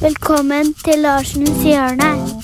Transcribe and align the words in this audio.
Velkommen 0.00 0.74
til 0.74 0.98
Larsens 0.98 1.62
hjørne. 1.62 2.37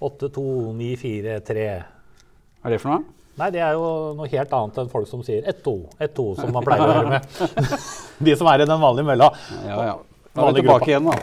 Åtte, 0.00 0.28
to, 0.28 0.72
ni, 0.78 0.92
fire, 0.96 1.40
tre. 1.42 1.64
Hva 2.62 2.68
er 2.68 2.74
det 2.76 2.76
for 2.78 2.92
noe? 2.92 3.02
Nei, 3.38 3.48
det 3.54 3.62
er 3.66 3.74
jo 3.74 3.86
noe 4.18 4.28
helt 4.30 4.52
annet 4.54 4.76
enn 4.78 4.90
folk 4.92 5.08
som 5.10 5.24
sier 5.26 5.46
ett, 5.46 5.58
to, 5.64 5.74
ett, 5.98 6.12
to, 6.14 6.32
som 6.38 6.52
man 6.54 6.62
pleier 6.66 6.84
å 6.84 6.92
gjøre 6.92 7.16
med. 7.16 7.72
De 8.28 8.34
som 8.38 8.50
er 8.50 8.62
i 8.62 8.66
den 8.70 8.78
vanlige 8.82 9.08
mølla. 9.08 9.28
Ja, 9.66 9.78
ja. 9.88 9.96
Da 10.34 10.44
er 10.44 10.54
vi 10.54 10.62
tilbake 10.62 10.92
igjen, 10.92 11.08
da. 11.10 11.16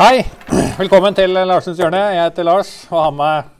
Hei! 0.00 0.24
Velkommen 0.80 1.14
til 1.14 1.38
Larsens 1.38 1.78
hjørne. 1.78 2.00
Jeg 2.16 2.24
heter 2.24 2.46
Lars 2.48 2.72
og 2.88 2.98
har 2.98 3.14
med 3.14 3.52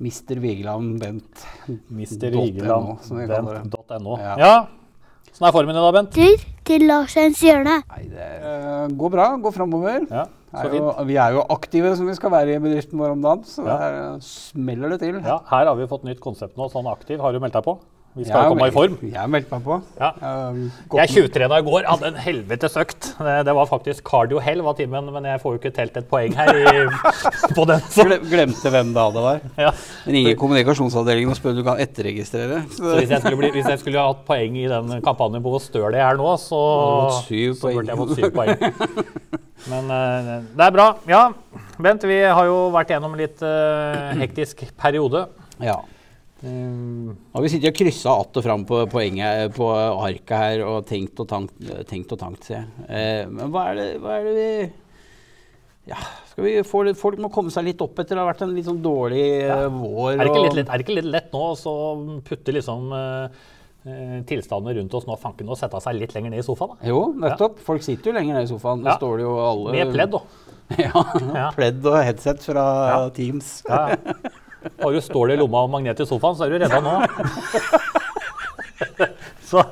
Mr. 0.00 0.42
Vigeland 0.44 1.00
Bent. 1.00 1.46
Mr. 1.88 2.28
Vigeland. 2.36 3.00
Bent.no. 3.08 4.18
Ja. 4.20 4.34
Ja. 4.40 4.52
Sånn 5.32 5.48
er 5.48 5.56
formen 5.56 5.72
i 5.72 5.80
dag, 5.80 5.96
Bent? 5.96 6.12
Tur 6.12 6.44
til 6.68 6.84
Larsens 6.88 7.40
hjørne. 7.44 7.80
Nei, 7.94 8.04
det 8.12 8.28
eh, 8.44 8.84
går 9.00 9.16
bra. 9.16 9.30
Går 9.40 9.56
framover. 9.56 10.04
Ja, 10.12 10.28
Er 10.50 10.72
jo, 10.74 10.88
vi 11.06 11.14
er 11.22 11.36
jo 11.36 11.44
aktive 11.54 11.92
som 11.96 12.08
vi 12.10 12.14
skal 12.18 12.32
være 12.34 12.56
i 12.56 12.58
bedriften 12.62 12.98
vår 12.98 13.12
om 13.14 13.22
dagen, 13.22 13.44
så 13.46 13.62
Ja. 13.66 13.76
der 13.78 14.00
eh, 14.16 14.18
smeller 14.26 14.90
det 14.96 15.00
til. 15.04 15.20
Ja, 15.22 15.38
her 15.52 15.66
har 15.70 15.76
vi 15.78 15.86
fått 15.86 16.02
nytt 16.08 16.20
konsept 16.20 16.56
nå. 16.58 16.66
Sånn 16.72 16.90
aktiv. 16.90 17.20
Har 17.22 17.32
du 17.32 17.38
meldt 17.38 17.54
deg 17.54 17.62
på? 17.68 17.78
Vi 18.18 18.24
skal 18.26 18.40
har 18.42 18.48
komme 18.50 18.66
i 18.66 18.72
form. 18.74 18.96
Jeg 19.06 19.14
har 19.14 19.28
meldt 19.30 19.46
meg 19.52 19.60
på. 19.62 19.76
Ja. 20.00 20.08
Eh, 20.18 20.56
Jeg 20.98 21.12
tjuvtrena 21.12 21.60
i 21.60 21.62
går, 21.62 21.84
hadde 21.86 22.08
en 22.08 22.16
helvetes 22.18 22.74
økt. 22.82 23.12
Det, 23.22 23.34
det 23.46 23.54
var 23.54 23.68
faktisk 23.70 24.02
cardio 24.10 24.40
hell 24.42 24.64
var 24.66 24.74
timen, 24.74 25.12
men 25.14 25.28
jeg 25.30 25.38
får 25.44 25.54
jo 25.54 25.60
ikke 25.60 25.72
telt 25.76 25.96
et 26.00 26.08
poeng 26.10 26.34
her 26.34 26.50
i, 26.58 26.82
på 27.56 27.66
den. 27.70 27.78
Så. 27.86 28.08
Glemte 28.26 28.72
hvem 28.74 28.90
da 28.96 29.04
det 29.14 29.22
var. 29.22 29.38
Ja. 29.62 29.70
Ringer 30.10 30.34
kommunikasjonsavdelingen 30.42 31.30
og 31.30 31.38
spør 31.38 31.54
om 31.54 31.60
du 31.60 31.62
kan 31.70 31.78
etterregistrere. 31.86 32.64
Så 32.74 32.82
Så 32.82 32.96
hvis 32.98 33.14
jeg, 33.14 33.20
skulle 33.22 33.38
bli, 33.44 33.52
hvis 33.54 33.70
jeg 33.70 33.78
skulle 33.84 34.02
hatt 34.10 34.26
poeng 34.26 34.58
i 34.58 34.66
den 34.74 34.90
kampanjen 35.06 35.46
på 35.46 35.54
hvor 35.54 35.62
støl 35.62 35.94
jeg 35.94 36.02
er 36.02 36.18
nå, 36.18 36.34
så, 36.42 36.64
så 37.22 37.70
burde 37.70 37.94
jeg 37.94 38.02
fått 38.02 38.16
syv 38.18 38.34
poeng. 38.34 38.58
Men 39.68 39.92
uh, 39.92 40.34
det 40.56 40.66
er 40.66 40.74
bra. 40.74 40.88
Ja, 41.10 41.22
Bent, 41.80 42.04
vi 42.08 42.20
har 42.24 42.48
jo 42.48 42.68
vært 42.74 42.94
gjennom 42.94 43.16
en 43.16 43.20
litt 43.20 43.42
uh, 43.44 44.12
hektisk 44.20 44.68
periode. 44.80 45.26
ja. 45.62 45.80
Um, 46.40 47.10
Nå 47.12 47.36
har 47.36 47.42
vi 47.44 47.50
sittet 47.52 47.68
og 47.68 47.76
kryssa 47.76 48.14
att 48.16 48.36
og 48.40 48.44
fram 48.44 48.62
på 48.64 48.78
poenget 48.88 49.52
på 49.52 49.66
arket 49.68 50.38
her 50.38 50.62
og 50.64 50.86
tenkt 50.88 51.20
og 51.20 51.28
tankt, 51.28 51.52
tenkt 51.84 52.14
og 52.16 52.18
tankt 52.22 52.48
se. 52.48 52.62
Uh, 52.88 53.28
men 53.28 53.52
hva 53.52 53.66
er 53.68 53.76
det, 53.76 53.88
hva 54.00 54.14
er 54.16 54.24
det 54.24 54.32
vi 54.38 54.48
Ja, 55.90 55.98
skal 56.30 56.44
vi 56.46 56.54
få 56.64 56.82
litt, 56.86 56.96
folk 56.96 57.20
må 57.20 57.28
komme 57.32 57.52
seg 57.52 57.66
litt 57.66 57.80
opp 57.84 57.98
etter 58.00 58.16
det 58.16 58.22
har 58.22 58.30
vært 58.30 58.44
en 58.46 58.54
litt 58.56 58.68
sånn 58.68 58.80
dårlig 58.80 59.24
eh, 59.42 59.66
vår. 59.68 60.14
er, 60.14 60.28
det 60.30 60.52
litt, 60.54 60.68
er 60.68 60.78
det 60.78 60.84
ikke 60.86 60.98
litt 61.00 61.08
lett 61.12 61.32
nå 61.34 61.40
å 61.52 61.76
putte 62.24 62.54
liksom 62.56 62.92
eh, 62.96 63.24
eh, 63.26 63.48
tilstandene 63.82 64.74
rundt 64.76 64.92
oss 64.94 65.06
nå 65.08 65.14
fanken 65.18 65.48
og 65.48 65.56
sette 65.56 65.80
seg 65.80 65.94
litt 65.96 66.12
lenger 66.14 66.30
ned 66.34 66.40
i 66.42 66.46
sofaen? 66.46 66.74
da? 66.76 66.86
Jo, 66.90 67.14
nettopp. 67.16 67.58
Folk 67.64 67.80
sitter 67.82 68.10
jo 68.10 68.12
lenger 68.18 68.34
ned 68.36 68.44
i 68.44 68.50
sofaen. 68.52 68.84
Ja. 68.84 68.96
Står 69.00 69.16
det 69.16 69.24
jo 69.24 69.32
alle 69.40 69.72
Med 69.72 69.92
pledd, 69.94 70.10
da. 70.12 70.20
ja, 70.84 70.92
Ja. 71.34 71.46
pledd 71.56 71.80
og 71.86 71.96
headset 72.04 72.42
fra 72.44 72.66
Ja. 72.90 72.98
Teams. 73.16 73.62
Ja. 73.68 73.96
Har 74.82 74.92
du 74.92 75.00
stål 75.00 75.30
i 75.32 75.36
lomma 75.40 75.62
og 75.64 75.70
magnet 75.72 76.00
i 76.00 76.04
sofaen, 76.04 76.36
så 76.36 76.44
er 76.44 76.50
du 76.52 76.58
redda 76.60 76.80
nå. 76.84 77.00
så, 79.50 79.62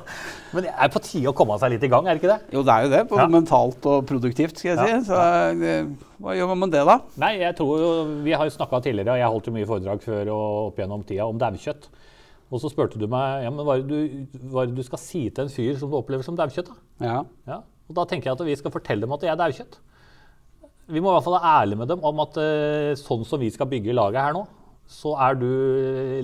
men 0.53 0.63
det 0.65 0.71
er 0.73 0.89
på 0.91 0.99
tide 1.05 1.29
å 1.29 1.35
komme 1.37 1.57
seg 1.61 1.69
litt 1.75 1.83
i 1.85 1.89
gang, 1.91 2.07
er 2.09 2.13
det 2.17 2.21
ikke 2.23 2.31
det? 2.33 2.39
Jo, 2.55 2.63
det 2.65 2.73
er 2.73 2.81
jo 2.87 2.91
det. 2.95 3.01
Både 3.11 3.21
Ja. 3.27 3.33
mentalt 3.37 3.85
og 3.85 4.05
produktivt, 4.09 4.57
skal 4.57 4.69
jeg 4.71 4.77
Ja. 4.77 4.83
si. 4.99 5.05
Så 5.11 5.15
det, 5.61 5.75
hva 6.19 6.33
gjør 6.35 6.47
man 6.49 6.59
med 6.65 6.71
det, 6.73 6.83
da? 6.85 6.97
Nei, 7.17 7.33
jeg 7.39 7.55
tror 7.55 7.79
jo, 7.79 7.89
Vi 8.23 8.31
har 8.33 8.45
jo 8.45 8.49
snakka 8.57 8.81
tidligere, 8.81 9.11
og 9.13 9.17
jeg 9.21 9.29
holdt 9.29 9.45
jo 9.45 9.51
mye 9.53 9.65
foredrag 9.69 10.01
før 10.01 10.27
og 10.33 10.67
opp 10.73 10.77
gjennom 10.77 11.03
tida 11.05 11.25
om 11.27 11.37
daukjøtt. 11.37 11.87
Og 12.49 12.61
så 12.63 12.71
spurte 12.71 12.97
du 12.97 13.05
meg 13.11 13.43
ja, 13.45 13.51
men 13.53 13.65
hva 13.65 13.75
er, 13.77 13.83
du, 13.85 14.39
hva 14.49 14.63
er 14.63 14.71
det 14.71 14.79
du 14.79 14.85
skal 14.87 15.01
si 15.01 15.27
til 15.29 15.45
en 15.45 15.51
fyr 15.53 15.75
som 15.77 15.91
du 15.91 15.97
opplever 15.99 16.25
som 16.25 16.37
daukjøtt. 16.37 16.71
da? 16.71 17.05
Ja. 17.05 17.19
Ja. 17.49 17.59
Og 17.89 17.97
da 17.97 18.05
tenker 18.09 18.29
jeg 18.31 18.37
at 18.37 18.45
vi 18.47 18.55
skal 18.57 18.73
fortelle 18.73 19.05
dem 19.05 19.13
at 19.13 19.25
jeg 19.25 19.33
er 19.33 19.37
daukjøtt. 19.39 19.77
Vi 20.89 21.01
må 21.01 21.11
i 21.11 21.13
hvert 21.13 21.25
fall 21.27 21.35
være 21.37 21.51
ærlige 21.61 21.79
med 21.83 21.91
dem 21.93 22.05
om 22.09 22.23
at 22.25 22.39
uh, 22.41 22.93
sånn 22.97 23.25
som 23.29 23.41
vi 23.41 23.51
skal 23.53 23.69
bygge 23.69 23.93
laget 23.93 24.23
her 24.25 24.33
nå, 24.33 24.41
så 24.89 25.13
er 25.21 25.37
du 25.37 25.45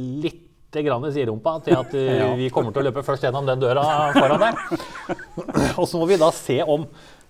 litt 0.01 0.41
grann 0.75 1.05
siderumpa 1.13 1.59
til 1.63 1.77
at 1.77 1.93
uh, 1.93 2.07
Ja. 2.23 2.31
vi 2.35 2.49
kommer 2.53 2.73
til 2.73 2.81
å 2.81 2.87
løpe 2.89 3.05
først 3.05 3.23
gjennom 3.27 3.45
den 3.47 3.61
døra 3.61 3.85
foran 4.17 4.41
der. 4.41 4.57
Og 5.79 5.85
så 5.87 6.01
må 6.01 6.09
vi 6.09 6.17
da 6.21 6.31
se 6.33 6.57
om 6.65 6.87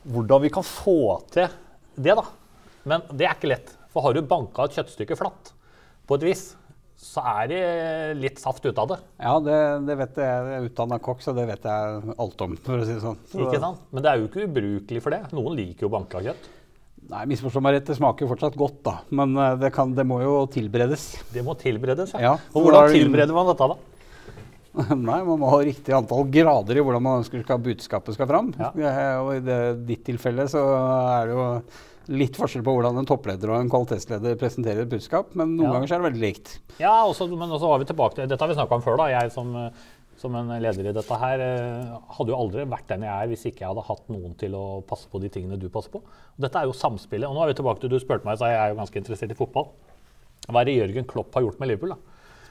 hvordan 0.07 0.45
vi 0.47 0.53
kan 0.55 0.63
få 0.65 1.19
til 1.35 1.51
det, 1.95 2.15
da. 2.15 2.23
Men 2.87 3.03
det 3.11 3.27
er 3.27 3.35
ikke 3.35 3.51
lett. 3.51 3.75
For 3.91 4.05
har 4.05 4.15
du 4.15 4.23
banka 4.27 4.67
et 4.67 4.79
kjøttstykke 4.79 5.17
flatt 5.19 5.51
på 6.05 6.17
et 6.19 6.25
vis, 6.27 6.43
så 6.95 7.23
er 7.27 7.47
det 7.51 7.61
litt 8.19 8.39
saft 8.39 8.63
ut 8.65 8.77
av 8.79 8.89
det. 8.93 8.97
Ja, 9.19 9.35
det, 9.43 9.55
det 9.87 9.97
vet 9.99 10.19
jeg. 10.19 10.25
Jeg 10.25 10.59
er 10.59 10.67
utdanna 10.69 10.99
kokk, 11.03 11.23
så 11.23 11.33
det 11.35 11.45
vet 11.49 11.65
jeg 11.67 12.13
alt 12.15 12.43
om. 12.45 12.53
for 12.65 12.81
å 12.81 12.85
si 12.87 12.93
det 12.95 13.03
sånn. 13.03 13.17
Så, 13.31 13.41
Ikke 13.43 13.61
sant? 13.63 13.81
Men 13.91 14.05
det 14.05 14.11
er 14.11 14.21
jo 14.21 14.29
ikke 14.29 14.45
ubrukelig 14.47 15.01
for 15.03 15.15
det. 15.15 15.21
Noen 15.35 15.57
liker 15.59 15.87
jo 15.87 15.91
banka 15.91 16.23
kjøtt. 16.23 16.51
Nei, 17.05 17.25
misforstå 17.29 17.61
meg 17.61 17.75
rett, 17.75 17.89
det 17.89 17.97
smaker 17.99 18.25
jo 18.25 18.31
fortsatt 18.31 18.55
godt, 18.57 18.79
da. 18.87 18.95
Men 19.13 19.35
eh, 19.37 19.57
det, 19.61 19.69
kan, 19.75 19.91
det 19.93 20.07
må 20.09 20.21
jo 20.23 20.37
tilberedes. 20.49 21.03
Det 21.35 21.43
må 21.45 21.53
tilberedes. 21.59 22.15
Ja, 22.17 22.33
Og 22.55 22.65
hvordan 22.65 22.87
er 22.87 22.95
tilbereder 22.95 23.35
man 23.35 23.51
dette, 23.51 23.67
da? 23.75 23.91
Nei, 25.09 25.19
man 25.23 25.39
må 25.39 25.51
ha 25.51 25.59
riktig 25.63 25.93
antall 25.95 26.25
grader 26.31 26.79
i 26.79 26.83
hvordan 26.83 27.03
man 27.05 27.21
ønsker 27.21 27.43
at 27.45 27.63
budskapet 27.63 28.17
skal 28.17 28.27
fram. 28.31 28.49
Ja. 28.59 28.71
Og 29.21 29.35
i 29.37 29.43
det, 29.45 29.59
ditt 29.87 30.03
tilfelle 30.07 30.47
så 30.51 30.63
er 30.65 31.29
det 31.29 31.37
jo 31.37 31.45
litt 32.07 32.37
forskjell 32.37 32.63
på 32.65 32.73
hvordan 32.75 32.97
en 33.01 33.07
toppleder 33.09 33.49
og 33.49 33.59
en 33.63 33.69
kvalitetsleder 33.71 34.35
presenterer 34.37 34.83
et 34.85 34.89
budskap, 34.91 35.33
men 35.35 35.55
noen 35.57 35.67
Ja. 35.67 35.73
ganger 35.73 35.87
så 35.87 35.95
er 35.95 36.01
det 36.03 36.11
veldig 36.11 36.21
likt. 36.25 36.59
Ja, 36.79 37.03
også, 37.05 37.27
men 37.31 37.49
også 37.49 37.67
var 37.71 37.79
vi 37.79 37.85
tilbake 37.89 38.15
til 38.15 38.27
Dette 38.27 38.39
har 38.45 38.47
vi 38.51 38.57
snakka 38.59 38.75
om 38.75 38.81
før. 38.85 38.97
da. 38.97 39.07
Jeg 39.09 39.31
som, 39.31 39.71
som 40.17 40.35
en 40.35 40.47
leder 40.61 40.89
i 40.89 40.93
dette 40.93 41.17
her 41.19 41.39
eh, 41.39 41.97
hadde 42.17 42.29
jo 42.31 42.37
aldri 42.39 42.65
vært 42.65 42.87
den 42.87 43.01
jeg 43.03 43.11
er 43.23 43.27
hvis 43.27 43.45
ikke 43.49 43.61
jeg 43.65 43.69
hadde 43.73 43.87
hatt 43.87 44.07
noen 44.09 44.35
til 44.37 44.53
å 44.55 44.81
passe 44.87 45.07
på 45.11 45.19
de 45.21 45.29
tingene 45.29 45.57
du 45.59 45.67
passer 45.69 45.89
på. 45.91 45.99
Og 46.05 46.39
dette 46.45 46.55
er 46.61 46.65
jo 46.69 46.73
samspillet. 46.77 47.27
Og 47.27 47.35
nå 47.35 47.43
er 47.43 47.47
vi 47.53 47.57
tilbake 47.61 47.81
til 47.81 47.89
Du 47.89 47.99
spurte 47.99 48.25
meg, 48.25 48.37
så 48.37 48.47
jeg 48.51 48.59
er 48.61 48.69
jo 48.73 48.79
ganske 48.79 48.95
interessert 49.01 49.31
i 49.31 49.39
fotball. 49.39 49.71
Hva 50.47 50.61
er 50.61 50.65
det 50.65 50.77
Jørgen 50.77 51.07
Klopp 51.09 51.33
har 51.33 51.41
gjort 51.41 51.59
med 51.59 51.67
Liverpool? 51.69 51.89
da? 51.95 51.97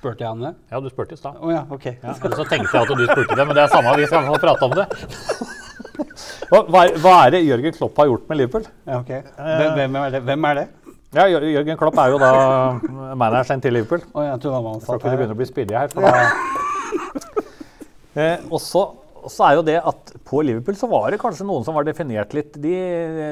Spurte 0.00 0.20
jeg 0.20 0.28
han 0.28 0.40
det? 0.42 0.54
Ja, 0.70 0.80
du 0.80 0.88
spurte 0.90 1.14
i 1.14 1.16
stad. 1.16 1.38
Å 1.40 1.50
ja, 1.54 1.62
ok. 1.70 1.84
Ja, 2.02 2.12
så 2.12 2.44
tenkte 2.44 2.74
jeg 2.74 2.82
at 2.82 2.90
du 2.98 3.06
spurte 3.06 3.36
det, 3.38 3.46
men 3.46 3.54
det 3.56 3.62
er 3.64 3.68
samme, 3.72 3.94
vi 3.96 4.04
skal 4.10 4.34
prate 4.42 4.66
om 4.66 4.74
det. 4.76 4.88
Hva, 5.94 6.60
hva, 6.66 6.80
er, 6.84 6.96
er 7.26 7.34
det 7.36 7.44
Jørgen 7.44 7.76
Klopp 7.76 7.98
har 8.00 8.08
gjort 8.10 8.24
med 8.30 8.40
Liverpool? 8.40 8.64
Ja, 8.86 8.98
ok. 8.98 9.12
Hvem, 9.36 9.76
hvem, 9.78 10.00
er 10.00 10.16
det? 10.16 10.22
hvem 10.26 10.48
er 10.50 10.58
det? 10.60 10.66
Ja, 11.14 11.28
Jørgen 11.30 11.78
Klopp 11.78 11.98
er 12.02 12.10
jo 12.10 12.18
da 12.18 12.32
manageren 13.14 13.62
til 13.62 13.76
Liverpool. 13.76 14.02
Oh, 14.12 14.24
jeg 14.26 14.40
tror 14.42 14.58
han 14.58 14.82
skal 14.82 14.98
ikke 14.98 15.14
begynner 15.14 15.36
å 15.36 15.38
bli 15.38 15.46
spydig 15.46 15.76
her. 15.78 15.92
For 15.92 16.02
da... 16.02 16.12
eh, 18.18 18.46
og 18.50 18.58
så, 18.62 18.82
er 19.46 19.54
jo 19.60 19.64
det 19.70 19.76
at 19.78 20.14
på 20.26 20.42
Liverpool 20.42 20.78
så 20.78 20.90
var 20.90 21.14
det 21.14 21.20
kanskje 21.22 21.46
noen 21.46 21.66
som 21.66 21.78
var 21.78 21.86
definert 21.86 22.34
litt 22.34 22.58
de, 22.58 22.74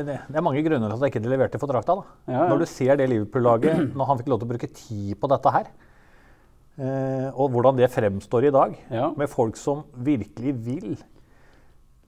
Det 0.06 0.38
er 0.38 0.46
mange 0.46 0.62
grunner 0.62 0.92
til 0.92 0.94
at 0.94 1.02
de 1.02 1.10
ikke 1.10 1.24
leverte 1.26 1.58
for 1.62 1.74
drakta. 1.74 1.98
da. 1.98 2.18
Ja, 2.30 2.36
ja. 2.44 2.50
Når 2.52 2.62
du 2.62 2.68
ser 2.70 3.00
det 3.00 3.10
Liverpool-laget, 3.10 3.88
når 3.98 4.12
han 4.12 4.22
fikk 4.22 4.30
lov 4.30 4.42
til 4.44 4.50
å 4.50 4.52
bruke 4.54 4.70
tid 4.78 5.18
på 5.18 5.32
dette 5.34 5.54
her, 5.58 5.72
eh, 6.78 7.28
og 7.34 7.50
hvordan 7.56 7.82
det 7.82 7.90
fremstår 7.90 8.46
i 8.46 8.54
dag, 8.54 8.78
Ja. 8.94 9.10
med 9.18 9.32
folk 9.32 9.58
som 9.58 9.82
virkelig 9.98 10.54
vil 10.62 10.94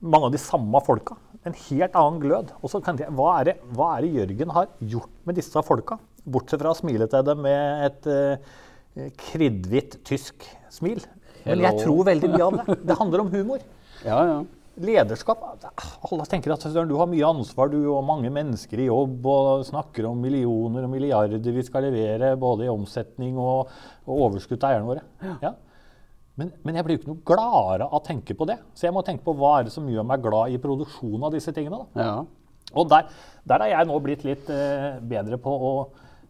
mange 0.01 0.29
av 0.29 0.35
de 0.35 0.41
samme 0.41 0.81
folka. 0.85 1.17
En 1.45 1.55
helt 1.67 1.95
annen 1.95 2.19
glød. 2.23 2.53
Og 2.61 2.71
så 2.71 2.81
kan 2.83 2.99
jeg, 2.99 3.13
hva, 3.15 3.39
er 3.39 3.51
det, 3.51 3.55
hva 3.77 3.93
er 3.95 4.05
det 4.05 4.13
Jørgen 4.19 4.53
har 4.55 4.69
gjort 4.81 5.13
med 5.27 5.37
disse 5.39 5.65
folka? 5.65 5.99
Bortsett 6.25 6.61
fra 6.61 6.73
å 6.73 6.77
smile 6.77 7.07
til 7.11 7.25
dem 7.27 7.43
med 7.45 7.85
et 7.85 8.09
uh, 8.09 9.09
kriddhvitt 9.27 9.99
tysk 10.07 10.47
smil. 10.73 11.03
Men 11.45 11.61
jeg 11.67 11.83
tror 11.83 12.07
veldig 12.07 12.31
mye 12.33 12.45
av 12.45 12.59
det. 12.59 12.77
Det 12.89 12.99
handler 12.99 13.25
om 13.25 13.33
humor. 13.33 13.65
Ja, 14.05 14.21
ja. 14.25 14.37
Lederskap. 14.75 15.43
Alle 16.03 16.25
tenker 16.27 16.51
at 16.51 16.65
du 16.65 16.95
har 16.99 17.07
mye 17.07 17.27
ansvar, 17.29 17.69
du 17.71 17.77
og 17.93 18.01
mange 18.03 18.31
mennesker 18.33 18.81
i 18.83 18.89
jobb, 18.89 19.21
og 19.23 19.63
snakker 19.69 20.09
om 20.09 20.19
millioner 20.19 20.83
og 20.83 20.91
milliarder 20.91 21.55
vi 21.55 21.63
skal 21.63 21.87
levere, 21.87 22.33
både 22.39 22.65
i 22.65 22.73
omsetning 22.73 23.37
og, 23.39 23.71
og 24.03 24.25
overskudd 24.27 24.59
til 24.59 24.73
eierne 24.73 24.89
våre. 24.89 25.05
Ja. 25.45 25.53
Men, 26.39 26.51
men 26.67 26.75
jeg 26.75 26.85
blir 26.85 26.97
jo 26.97 27.01
ikke 27.01 27.11
noe 27.13 27.27
gladere 27.27 27.87
av 27.87 27.99
å 27.99 28.03
tenke 28.03 28.35
på 28.35 28.47
det. 28.49 28.57
Så 28.75 28.87
jeg 28.87 28.95
må 28.95 29.03
tenke 29.07 29.23
på 29.23 29.35
hva 29.39 29.59
er 29.59 29.67
det 29.67 29.75
som 29.75 29.87
gjør 29.87 30.07
meg 30.07 30.23
glad 30.23 30.51
i 30.51 30.59
produksjonen 30.61 31.27
av 31.27 31.35
disse 31.35 31.53
tingene. 31.55 31.85
da. 31.95 32.07
ja. 32.07 32.15
Og 32.75 32.89
der, 32.91 33.11
der 33.47 33.61
har 33.63 33.71
jeg 33.71 33.87
nå 33.87 33.99
blitt 34.03 34.25
litt 34.27 34.49
eh, 34.51 34.95
bedre 35.05 35.39
på 35.41 35.53
å 35.53 35.71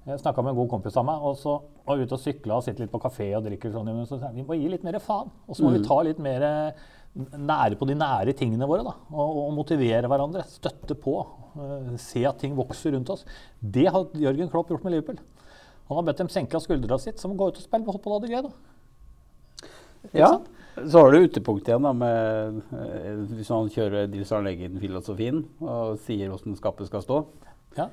Jeg 0.06 0.20
snakka 0.22 0.44
med 0.44 0.52
en 0.52 0.58
god 0.60 0.68
kompis 0.70 0.98
av 1.02 1.06
meg, 1.08 1.24
og 1.26 1.34
så 1.42 1.56
var 1.88 1.98
ute 1.98 2.14
og 2.14 2.22
sykla 2.22 2.60
og 2.60 2.62
sitter 2.62 2.84
litt 2.84 2.92
på 2.92 3.00
kafé 3.02 3.32
og 3.34 3.48
drikker 3.48 3.72
sånn. 3.74 3.88
Men 3.90 4.06
så 4.06 4.20
vi 4.36 4.44
må 4.46 4.54
gi 4.54 4.68
litt 4.70 4.84
mer 4.86 5.00
faen. 5.02 5.32
Og 5.50 5.58
så 5.58 5.66
må 5.66 5.72
vi 5.74 5.82
ta 5.82 5.98
litt 6.06 6.20
mer 6.22 6.46
eh, 6.46 6.84
nære 7.16 7.80
på 7.80 7.88
de 7.90 7.96
nære 7.98 8.36
tingene 8.38 8.68
våre. 8.70 8.84
da, 8.86 8.94
Og, 9.10 9.40
og 9.48 9.50
motivere 9.58 10.12
hverandre. 10.12 10.46
Støtte 10.52 10.94
på. 10.94 11.16
Uh, 11.56 11.96
se 11.98 12.22
at 12.28 12.38
ting 12.38 12.54
vokser 12.54 12.94
rundt 12.94 13.10
oss. 13.10 13.26
Det 13.58 13.88
har 13.88 14.06
Jørgen 14.20 14.52
Klopp 14.52 14.70
gjort 14.70 14.86
med 14.86 14.94
Liverpool. 14.94 15.18
Han 15.90 16.02
har 16.02 16.06
bedt 16.06 16.22
dem 16.22 16.30
senke 16.34 16.60
skuldra 16.62 16.98
sitt, 17.02 17.22
så 17.22 17.30
må 17.30 17.38
gå 17.40 17.50
ut 17.50 17.60
og 17.62 17.66
spille 17.66 17.86
fotball 17.88 18.18
og 18.18 18.26
det 18.26 18.34
gøy. 18.34 18.44
da. 18.46 18.75
Ja. 20.14 20.34
Så 20.76 21.00
har 21.00 21.12
du 21.12 21.24
utepunkt 21.24 21.70
igjen, 21.70 21.86
da, 21.88 21.94
med 21.96 22.64
eh, 22.76 23.12
hvis 23.38 23.52
man 23.54 23.70
kjører 23.72 24.10
Dils 24.12 24.32
Arne 24.36 24.52
Eggen-filosofien 24.52 25.46
og 25.64 26.02
sier 26.04 26.34
åssen 26.36 26.58
skapet 26.60 26.90
skal 26.90 27.06
stå. 27.06 27.22
Ja. 27.78 27.88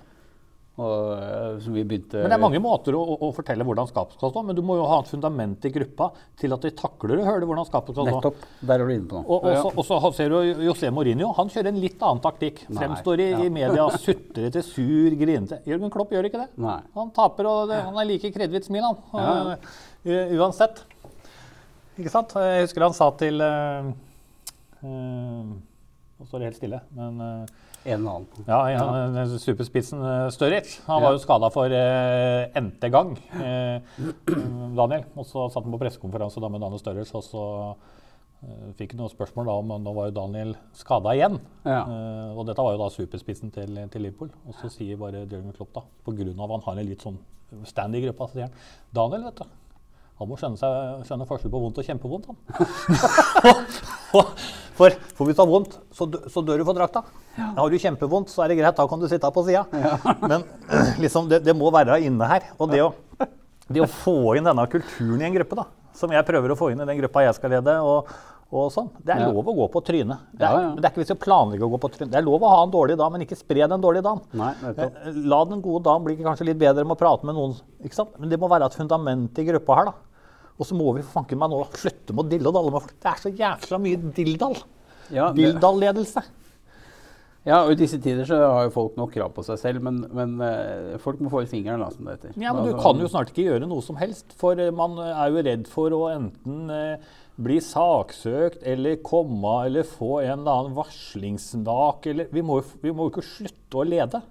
Og, 0.81 1.19
eh, 1.21 1.59
som 1.61 1.75
vi 1.77 1.83
begynte 1.85 2.17
Men 2.17 2.31
Det 2.33 2.37
er 2.39 2.41
mange 2.41 2.61
måter 2.65 2.97
å, 2.97 3.01
å, 3.21 3.29
fortelle 3.37 3.65
hvordan 3.69 3.91
skapet 3.91 4.17
skal 4.17 4.31
stå, 4.33 4.43
men 4.49 4.57
du 4.57 4.63
må 4.65 4.79
jo 4.79 4.87
ha 4.89 5.03
et 5.03 5.11
fundament 5.11 5.67
i 5.69 5.73
gruppa 5.75 6.09
til 6.41 6.57
at 6.57 6.65
de 6.65 6.71
takler 6.79 7.21
å 7.21 7.27
høre 7.27 7.49
hvordan 7.49 7.69
skapet 7.69 7.93
skal 7.93 8.09
stå. 8.09 8.15
Nettopp. 8.17 8.47
Der 8.71 8.81
er 8.81 8.89
du 8.89 8.95
inne 8.95 9.11
på 9.11 9.21
noe. 9.21 9.27
Og, 9.29 9.45
og, 9.45 9.59
så, 9.61 9.73
og 9.77 9.87
så 9.91 10.13
ser 10.17 10.33
du 10.33 10.65
José 10.65 10.89
Mourinho. 10.95 11.29
Han 11.37 11.53
kjører 11.53 11.75
en 11.75 11.83
litt 11.83 12.01
annen 12.01 12.25
taktikk. 12.25 12.65
Nei, 12.71 12.79
Fremstår 12.81 13.21
i, 13.21 13.29
ja. 13.35 13.43
i 13.45 13.53
media 13.53 13.85
sutrete, 13.99 14.65
sur, 14.65 15.19
grinete. 15.21 15.61
Jørgen 15.69 15.93
Klopp 15.93 16.17
gjør 16.17 16.31
ikke 16.31 16.41
det. 16.41 16.49
Nei. 16.65 16.79
Han 16.97 17.13
taper, 17.21 17.51
og 17.53 17.69
det, 17.71 17.83
han 17.91 18.01
er 18.01 18.09
like 18.09 18.33
kredvitt 18.33 18.71
smil, 18.71 18.89
han. 18.89 19.05
Ja. 19.13 19.61
Uh, 20.09 20.35
uansett. 20.41 20.87
Ikke 21.99 22.13
sant? 22.13 22.33
Jeg 22.39 22.65
husker 22.67 22.87
han 22.87 22.97
sa 22.97 23.11
til 23.21 23.43
uh, 23.43 23.91
Nå 24.83 26.27
står 26.29 26.41
det 26.41 26.49
helt 26.51 26.59
stille, 26.61 26.81
men 26.97 27.21
uh, 27.21 27.61
En 27.83 28.05
annen. 28.07 28.27
ja, 28.47 28.59
ja. 28.71 28.83
eh, 29.25 29.33
superspissen 29.43 29.99
uh, 29.99 30.29
Sturridge. 30.31 30.79
Han 30.87 31.01
Ja. 31.01 31.07
var 31.09 31.17
jo 31.17 31.23
skada 31.25 31.49
for 31.51 31.67
uh, 31.67 32.61
n-te 32.61 32.91
gang, 32.95 33.17
Daniel. 34.79 35.03
Og 35.19 35.27
så 35.27 35.49
satt 35.51 35.67
han 35.67 35.75
på 35.75 35.81
pressekonferanse 35.83 36.39
med 36.47 36.63
Daniel 36.63 36.79
Sturridge, 36.79 37.11
og 37.19 37.27
så 37.27 37.43
fikk 38.79 38.95
han 38.95 39.03
noen 39.05 39.11
spørsmål 39.13 39.47
da 39.47 39.55
om 39.61 39.69
nå 39.83 39.91
var 39.95 40.09
jo 40.09 40.15
Daniel 40.17 40.55
skada 40.75 41.13
igjen. 41.15 41.37
Ja. 41.67 41.83
Uh, 41.87 42.31
og 42.39 42.47
dette 42.49 42.63
var 42.65 42.75
jo 42.75 42.81
da 42.85 42.89
superspissen 42.95 43.53
til, 43.55 43.83
til 43.91 44.07
Liverpool. 44.07 44.31
Og 44.47 44.57
så 44.59 44.71
sier 44.73 44.99
bare 44.99 45.25
Jørgen 45.27 45.55
Klopp, 45.59 45.75
da, 45.75 45.85
pga. 46.07 46.31
at 46.31 46.55
han 46.57 46.65
har 46.69 46.81
en 46.83 46.89
litt 46.89 47.03
sånn 47.03 47.19
stand 47.69 47.99
i 47.99 48.01
gruppa, 48.07 48.31
så 48.31 48.39
sier 48.39 48.49
han 48.49 48.57
Daniel, 48.95 49.27
vet 49.29 49.43
du. 49.43 49.59
Han 50.23 50.31
må 50.31 50.39
skjønne, 50.39 50.59
seg, 50.61 51.03
skjønne 51.09 51.27
forskjell 51.29 51.51
på 51.53 51.61
vondt 51.65 51.81
og 51.83 51.87
kjempevondt, 51.89 52.29
han. 52.31 52.39
for, 54.13 54.95
hvis 55.27 55.37
du 55.37 55.43
har 55.43 55.51
vondt, 55.51 55.77
så, 55.95 56.07
så 56.31 56.43
dør 56.47 56.63
du 56.63 56.67
for 56.69 56.79
drakta. 56.79 57.05
Har 57.59 57.71
du 57.73 57.79
kjempevondt, 57.81 58.33
så 58.33 58.45
er 58.45 58.53
det 58.53 58.59
greit, 58.61 58.77
da 58.79 58.87
kan 58.89 59.01
du 59.03 59.09
sitte 59.11 59.29
her 59.29 59.35
på 59.35 59.45
sida. 59.47 59.65
Men 60.31 60.47
liksom, 61.03 61.29
det, 61.33 61.43
det 61.47 61.55
må 61.59 61.71
være 61.75 62.01
inne 62.07 62.29
her. 62.31 62.51
Og 62.59 62.71
det 62.73 62.83
å, 62.87 62.91
det 63.73 63.83
å 63.85 63.89
få 63.91 64.37
inn 64.39 64.49
denne 64.49 64.67
kulturen 64.73 65.23
i 65.23 65.29
en 65.31 65.39
gruppe, 65.41 65.59
da, 65.63 65.67
som 65.97 66.13
jeg 66.13 66.29
prøver 66.29 66.53
å 66.55 66.59
få 66.59 66.71
inn 66.73 66.83
i 66.85 66.89
den 66.89 67.01
gruppa 67.03 67.25
jeg 67.27 67.37
skal 67.39 67.53
lede, 67.57 67.75
og, 67.85 68.13
og 68.53 68.69
sånn, 68.75 68.91
det 69.01 69.15
er 69.15 69.23
lov 69.33 69.49
å 69.49 69.55
gå 69.63 69.67
på 69.73 69.81
trynet. 69.87 70.27
Det 70.37 70.45
er, 70.45 70.53
Ja, 70.53 70.63
ja. 70.67 70.71
det 70.77 70.85
er 70.85 70.91
ikke 70.93 71.01
hvis 71.03 71.13
vi 71.13 71.17
å 71.17 71.23
planlegge 71.25 71.65
å 71.65 71.71
gå 71.73 71.79
på 71.81 71.89
trynet. 71.95 72.13
Det 72.13 72.19
er 72.21 72.27
lov 72.27 72.45
å 72.45 72.51
ha 72.53 72.59
en 72.67 72.73
dårlig 72.75 72.99
dag, 73.01 73.13
men 73.15 73.25
ikke 73.25 73.39
spre 73.41 73.65
den 73.65 73.81
dårlige 73.85 74.05
dagen. 74.05 74.21
Eh, 75.09 75.21
La 75.33 75.39
den 75.49 75.63
gode 75.65 75.87
dagen 75.89 76.05
bli 76.05 76.19
kanskje 76.21 76.51
litt 76.51 76.61
bedre 76.61 76.85
med 76.85 76.99
å 76.99 77.01
prate 77.01 77.25
med 77.29 77.39
noen. 77.39 77.55
Men 78.21 78.29
det 78.33 78.39
må 78.43 78.51
være 78.53 78.69
et 78.69 78.77
fundament 78.77 79.41
i 79.41 79.47
gruppa 79.49 79.79
her. 79.79 79.89
da. 79.93 79.95
Og 80.59 80.69
så 80.69 80.77
må 80.77 80.93
vi 80.97 81.07
fanken 81.07 81.41
meg 81.41 81.51
nå 81.51 81.63
slutte 81.73 82.15
med 82.15 82.27
å 82.27 82.31
dille 82.31 82.53
og 82.53 82.71
folk. 82.75 82.95
Det 83.01 83.11
er 83.11 83.21
så 83.23 83.33
jævla 83.33 83.81
mye 83.83 84.13
dilldall. 84.19 84.57
Ja, 85.13 85.33
Dilldall-ledelse. 85.37 86.23
Ja, 87.43 87.65
og 87.65 87.73
I 87.75 87.79
disse 87.81 87.99
tider 87.99 88.27
så 88.29 88.37
har 88.39 88.69
jo 88.69 88.75
folk 88.75 88.95
nok 88.99 89.11
krav 89.17 89.33
på 89.35 89.43
seg 89.43 89.59
selv, 89.59 89.83
men, 89.83 89.97
men 90.15 90.37
eh, 90.47 90.93
folk 91.03 91.19
må 91.19 91.31
få 91.33 91.43
ut 91.43 91.51
fingeren, 91.51 91.83
da, 91.83 91.89
som 91.91 92.07
det 92.07 92.15
heter. 92.15 92.37
Ja, 92.39 92.53
men 92.55 92.69
du 92.69 92.77
kan 92.79 93.01
jo 93.03 93.09
snart 93.11 93.33
ikke 93.33 93.49
gjøre 93.49 93.67
noe 93.67 93.83
som 93.83 93.99
helst, 93.99 94.31
for 94.39 94.61
eh, 94.63 94.71
man 94.71 94.95
er 95.03 95.33
jo 95.33 95.43
redd 95.43 95.67
for 95.71 95.97
å 95.97 96.05
enten 96.13 96.71
eh, 96.71 97.09
bli 97.43 97.57
saksøkt 97.67 98.63
eller 98.63 99.01
komme 99.03 99.57
eller 99.67 99.89
få 99.89 100.21
en 100.21 100.37
eller 100.37 100.53
annen 100.53 100.77
varslingsnak. 100.77 102.07
eller 102.13 102.31
Vi 102.31 102.47
må 102.47 102.61
jo 102.61 102.69
vi 102.85 102.95
må 102.95 103.09
jo 103.09 103.15
ikke 103.17 103.27
slutte 103.27 103.81
å 103.83 103.89
lede. 103.91 104.23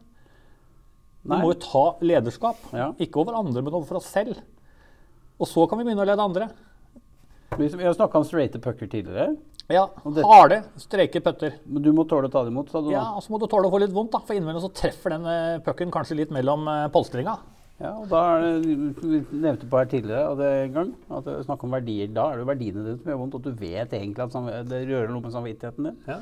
Vi 1.21 1.33
Nei. 1.33 1.41
må 1.44 1.51
jo 1.51 1.59
ta 1.68 1.83
lederskap. 2.00 2.63
Ja. 2.71 2.94
Ikke 3.01 3.25
over 3.25 3.41
andre, 3.41 3.59
men 3.59 3.75
overfor 3.75 4.00
oss 4.00 4.07
selv. 4.13 4.39
Og 5.42 5.50
så 5.50 5.66
kan 5.70 5.80
vi 5.82 5.88
begynne 5.88 6.04
å 6.06 6.10
lede 6.10 6.22
andre. 6.24 6.50
Vi 7.58 7.68
har 7.84 7.96
snakka 7.98 8.22
om 8.22 8.26
straighte 8.28 8.62
pucker 8.64 8.88
tidligere, 8.88 9.34
Ja, 9.72 9.86
Harde, 10.28 10.62
streke 10.80 11.22
putter. 11.24 11.54
men 11.66 11.84
du 11.84 11.92
må 11.96 12.04
tåle 12.08 12.28
å 12.28 12.32
ta 12.32 12.44
det 12.44 12.52
imot, 12.52 12.70
sa 12.72 12.82
du. 12.82 12.90
Ja, 12.92 13.04
og 13.16 13.24
så 13.24 13.32
må 13.32 13.40
du 13.40 13.48
tåle 13.48 13.68
å 13.68 13.72
få 13.72 13.80
litt 13.80 13.94
vondt, 13.96 14.12
da, 14.12 14.20
for 14.20 14.36
innimellom 14.36 14.64
så 14.64 14.72
treffer 14.76 15.14
den 15.16 15.26
eh, 15.28 15.60
pucken 15.64 15.92
kanskje 15.92 16.18
litt 16.20 16.32
mellom 16.32 16.68
eh, 16.68 16.88
polstringa. 16.92 17.38
Ja, 17.82 17.94
og 17.98 18.10
da 18.12 18.22
er 18.38 18.44
det, 18.62 18.76
Vi 19.02 19.22
nevnte 19.42 19.68
på 19.70 19.80
her 19.80 19.88
tidligere 19.90 20.28
og 20.30 20.38
det 20.42 20.50
en 20.66 20.76
gang, 20.76 20.92
at 21.10 21.26
det 21.26 21.34
er 21.38 21.48
snakk 21.48 21.64
om 21.66 21.72
verdier. 21.74 22.12
Da 22.14 22.28
er 22.32 22.42
det 22.42 22.50
verdiene 22.52 22.84
dine 22.86 22.98
som 23.00 23.10
gjør 23.12 23.22
vondt, 23.24 23.38
og 23.40 23.48
du 23.48 23.52
vet 23.58 23.96
egentlig 23.98 24.28
at 24.28 24.68
det 24.70 24.82
rører 24.92 25.10
noe 25.12 25.24
med 25.26 25.34
samvittigheten 25.34 25.88
din. 25.90 25.98
Ja. 26.08 26.20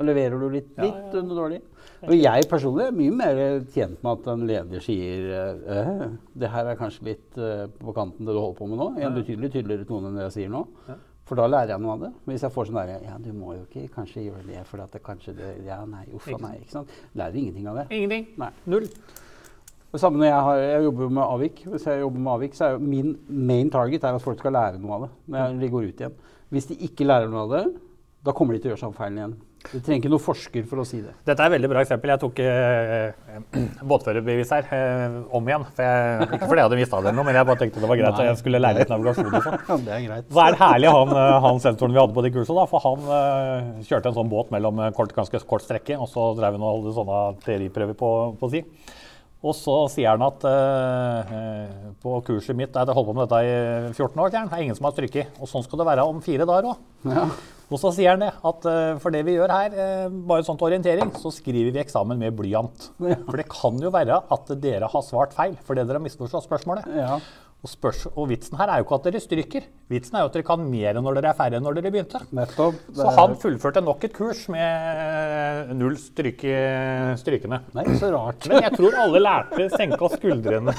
Da 0.00 0.04
leverer 0.08 0.40
du 0.40 0.46
litt, 0.48 0.70
litt 0.80 1.14
under 1.18 1.36
dårlig. 1.36 1.58
Og 2.06 2.14
jeg 2.16 2.46
personlig 2.48 2.86
er 2.88 2.94
mye 2.96 3.12
mer 3.12 3.40
tjent 3.68 3.98
med 4.00 4.14
at 4.14 4.28
en 4.32 4.44
leder 4.48 4.80
sier 4.80 5.26
eh, 5.74 6.06
det 6.40 6.48
her 6.48 6.70
er 6.70 6.78
kanskje 6.78 7.04
litt 7.10 7.36
eh, 7.36 7.66
på 7.68 7.92
kanten 7.92 8.24
det 8.24 8.32
du 8.32 8.38
holder 8.38 8.56
på 8.56 8.68
med 8.70 8.80
nå. 8.80 8.86
I 8.96 9.04
en 9.04 9.18
betydelig 9.18 9.50
tydeligere 9.52 9.84
tone 9.84 10.08
enn 10.08 10.16
det 10.16 10.24
jeg 10.30 10.36
sier 10.38 10.54
nå. 10.54 10.62
For 11.28 11.36
da 11.36 11.50
lærer 11.52 11.74
jeg 11.74 11.84
noe 11.84 11.98
av 11.98 12.06
det. 12.06 12.10
Hvis 12.30 12.46
jeg 12.46 12.54
får 12.54 12.70
sånn 12.70 12.78
derre 12.80 12.94
Ja, 13.04 13.18
du 13.20 13.28
må 13.36 13.52
jo 13.58 13.66
ikke 13.66 13.90
kanskje 13.98 14.24
gjøre 14.24 14.46
det, 14.46 14.62
for 14.70 14.80
at 14.86 14.96
det 14.96 15.02
kanskje 15.04 15.36
det 15.36 15.50
Ja, 15.66 15.82
nei, 15.84 16.06
uff 16.16 16.30
a 16.32 16.40
meg. 16.46 16.62
Ikke 16.64 16.78
sant. 16.78 16.96
Lærer 17.20 17.36
ingenting 17.42 17.68
av 17.68 17.82
det. 17.82 17.84
Ingenting. 17.98 18.24
Nei. 18.40 18.50
Null. 18.72 18.88
Det 19.92 20.00
samme 20.00 20.22
når 20.22 20.30
jeg, 20.30 20.40
har, 20.48 20.62
jeg 20.64 20.88
jobber 20.88 21.14
med 21.20 21.24
Avik. 21.26 21.62
Hvis 21.74 21.86
jeg 21.90 22.00
jobber 22.06 22.24
med 22.24 22.32
Avik, 22.38 22.56
så 22.56 22.70
er 22.70 22.74
jo 22.78 22.82
min 22.88 23.12
main 23.28 23.68
target 23.76 24.08
er 24.08 24.16
at 24.16 24.24
folk 24.24 24.40
skal 24.40 24.56
lære 24.56 24.80
noe 24.80 24.96
av 24.96 25.06
det 25.10 25.12
når 25.36 25.60
de 25.60 25.70
går 25.76 25.92
ut 25.92 26.02
igjen. 26.06 26.18
Hvis 26.48 26.72
de 26.72 26.80
ikke 26.88 27.04
lærer 27.04 27.28
noe 27.28 27.44
av 27.44 27.54
det, 27.58 27.64
da 28.24 28.32
kommer 28.32 28.56
de 28.56 28.64
til 28.64 28.72
å 28.72 28.74
gjøre 28.74 28.84
samme 28.86 28.96
feilen 28.96 29.20
igjen. 29.20 29.38
Du 29.60 29.76
trenger 29.76 29.98
ikke 30.00 30.10
noen 30.10 30.22
forsker 30.24 30.64
for 30.68 30.80
å 30.80 30.84
si 30.88 31.02
det. 31.02 31.12
Dette 31.28 31.44
er 31.44 31.50
et 31.50 31.54
veldig 31.54 31.68
bra 31.70 31.82
eksempel. 31.84 32.10
Jeg 32.14 32.20
tok 32.22 32.40
eh, 32.42 33.42
båtførerbevis 33.90 34.52
her 34.56 34.70
eh, 34.76 35.18
om 35.36 35.50
igjen. 35.50 35.66
For 35.76 35.84
jeg, 35.84 36.28
ikke 36.38 36.48
fordi 36.48 36.62
jeg 36.62 36.68
hadde 36.70 36.78
mista 36.80 37.02
det, 37.04 37.12
noe, 37.16 37.26
men 37.28 37.36
jeg 37.36 37.48
bare 37.50 37.60
tenkte 37.60 37.82
det 37.82 37.90
var 37.90 38.00
greit. 38.00 38.14
Nei. 38.16 38.24
at 38.24 38.30
jeg 38.30 38.40
skulle 38.40 38.62
lære 38.62 38.80
litt 38.80 38.94
navigasjon 38.94 39.28
og 39.28 39.44
sånn. 39.44 39.84
det 39.86 39.94
er 39.98 40.06
greit. 40.06 40.30
Så 40.32 40.42
er 40.46 40.56
det 40.56 40.62
herlig 40.62 40.94
han, 40.96 41.12
eh, 41.20 41.34
han 41.46 41.62
sensoren 41.66 41.96
vi 41.96 42.02
hadde 42.02 42.16
på 42.16 42.24
de 42.24 42.32
kursene, 42.38 42.62
da, 42.62 42.66
for 42.72 42.86
han 42.86 43.12
eh, 43.18 43.84
kjørte 43.90 44.12
en 44.12 44.18
sånn 44.22 44.32
båt 44.32 44.56
mellom 44.56 44.80
eh, 44.80 44.94
kort, 44.96 45.14
ganske 45.20 45.42
kort 45.52 45.66
strekke, 45.66 46.00
og 46.00 46.08
så 46.10 46.30
drev 46.40 46.56
han 46.56 46.64
og 46.64 46.80
holdt 46.80 46.96
sånne 46.96 47.20
teoriprøver 47.44 48.00
på, 48.00 48.10
på 48.40 48.52
si. 48.56 48.64
Og 49.40 49.54
så 49.56 49.74
sier 49.88 50.12
han 50.12 50.24
at 50.26 50.42
eh, 50.48 51.30
eh, 51.36 51.94
på 52.02 52.18
kurset 52.26 52.56
mitt, 52.56 52.74
jeg 52.76 52.96
holdt 52.96 53.08
på 53.08 53.16
med 53.16 53.24
dette 53.28 53.40
i 53.46 53.94
14 53.94 54.20
år, 54.20 54.34
det 54.34 54.42
er 54.42 54.66
ingen 54.66 54.76
som 54.76 54.88
har 54.88 54.96
strykket. 54.96 55.40
Og 55.40 55.48
sånn 55.48 55.64
skal 55.64 55.80
det 55.80 55.88
være 55.88 56.04
om 56.08 56.20
fire 56.24 56.48
dager 56.48 56.74
òg. 56.74 56.84
Ja. 57.08 57.24
Og 57.70 57.78
så 57.78 57.92
sier 57.94 58.10
han 58.16 58.24
det, 58.24 58.32
at 58.50 58.64
eh, 58.66 58.96
for 59.02 59.14
det 59.14 59.22
vi 59.28 59.36
gjør 59.36 59.52
her, 59.54 59.76
bare 60.10 60.40
bare 60.40 60.46
sånn 60.46 60.58
til 60.58 60.70
orientering, 60.70 61.12
så 61.20 61.30
skriver 61.34 61.70
vi 61.74 61.82
eksamen 61.84 62.18
med 62.18 62.34
blyant. 62.38 62.88
For 63.28 63.36
det 63.38 63.46
kan 63.52 63.78
jo 63.82 63.92
være 63.94 64.22
at 64.34 64.50
dere 64.62 64.88
har 64.90 65.04
svart 65.06 65.36
feil, 65.36 65.54
fordi 65.66 65.84
dere 65.86 66.00
har 66.00 66.04
misforstått 66.06 66.46
spørsmålet. 66.48 66.88
Ja. 66.98 67.20
Og, 67.60 67.68
spørs, 67.68 68.06
og 68.16 68.30
vitsen 68.30 68.56
her 68.56 68.70
er 68.72 68.80
jo 68.80 68.86
ikke 68.86 68.96
at 68.96 69.04
dere 69.10 69.20
stryker. 69.20 69.64
Vitsen 69.92 70.14
er 70.16 70.22
jo 70.24 70.30
at 70.30 70.36
dere 70.38 70.46
kan 70.48 70.62
mer 70.64 70.96
når 70.96 71.18
dere 71.18 71.28
er 71.34 71.36
færre 71.36 71.58
enn 71.58 71.66
når 71.66 71.76
dere 71.76 71.90
begynte. 71.92 72.20
Nettopp. 72.32 72.78
Det 72.88 72.96
Så 72.96 73.04
er- 73.10 73.18
han 73.18 73.34
fullførte 73.42 73.82
nok 73.84 74.06
et 74.08 74.14
kurs 74.16 74.46
med 74.48 75.74
null 75.76 75.98
stryke, 76.00 76.54
strykende. 77.20 77.60
Nei, 77.76 77.84
så 78.00 78.08
rart. 78.14 78.48
Men 78.48 78.64
jeg 78.64 78.72
tror 78.78 78.96
alle 79.04 79.20
lærte, 79.20 79.68
senka 79.76 80.08
skuldrene 80.16 80.72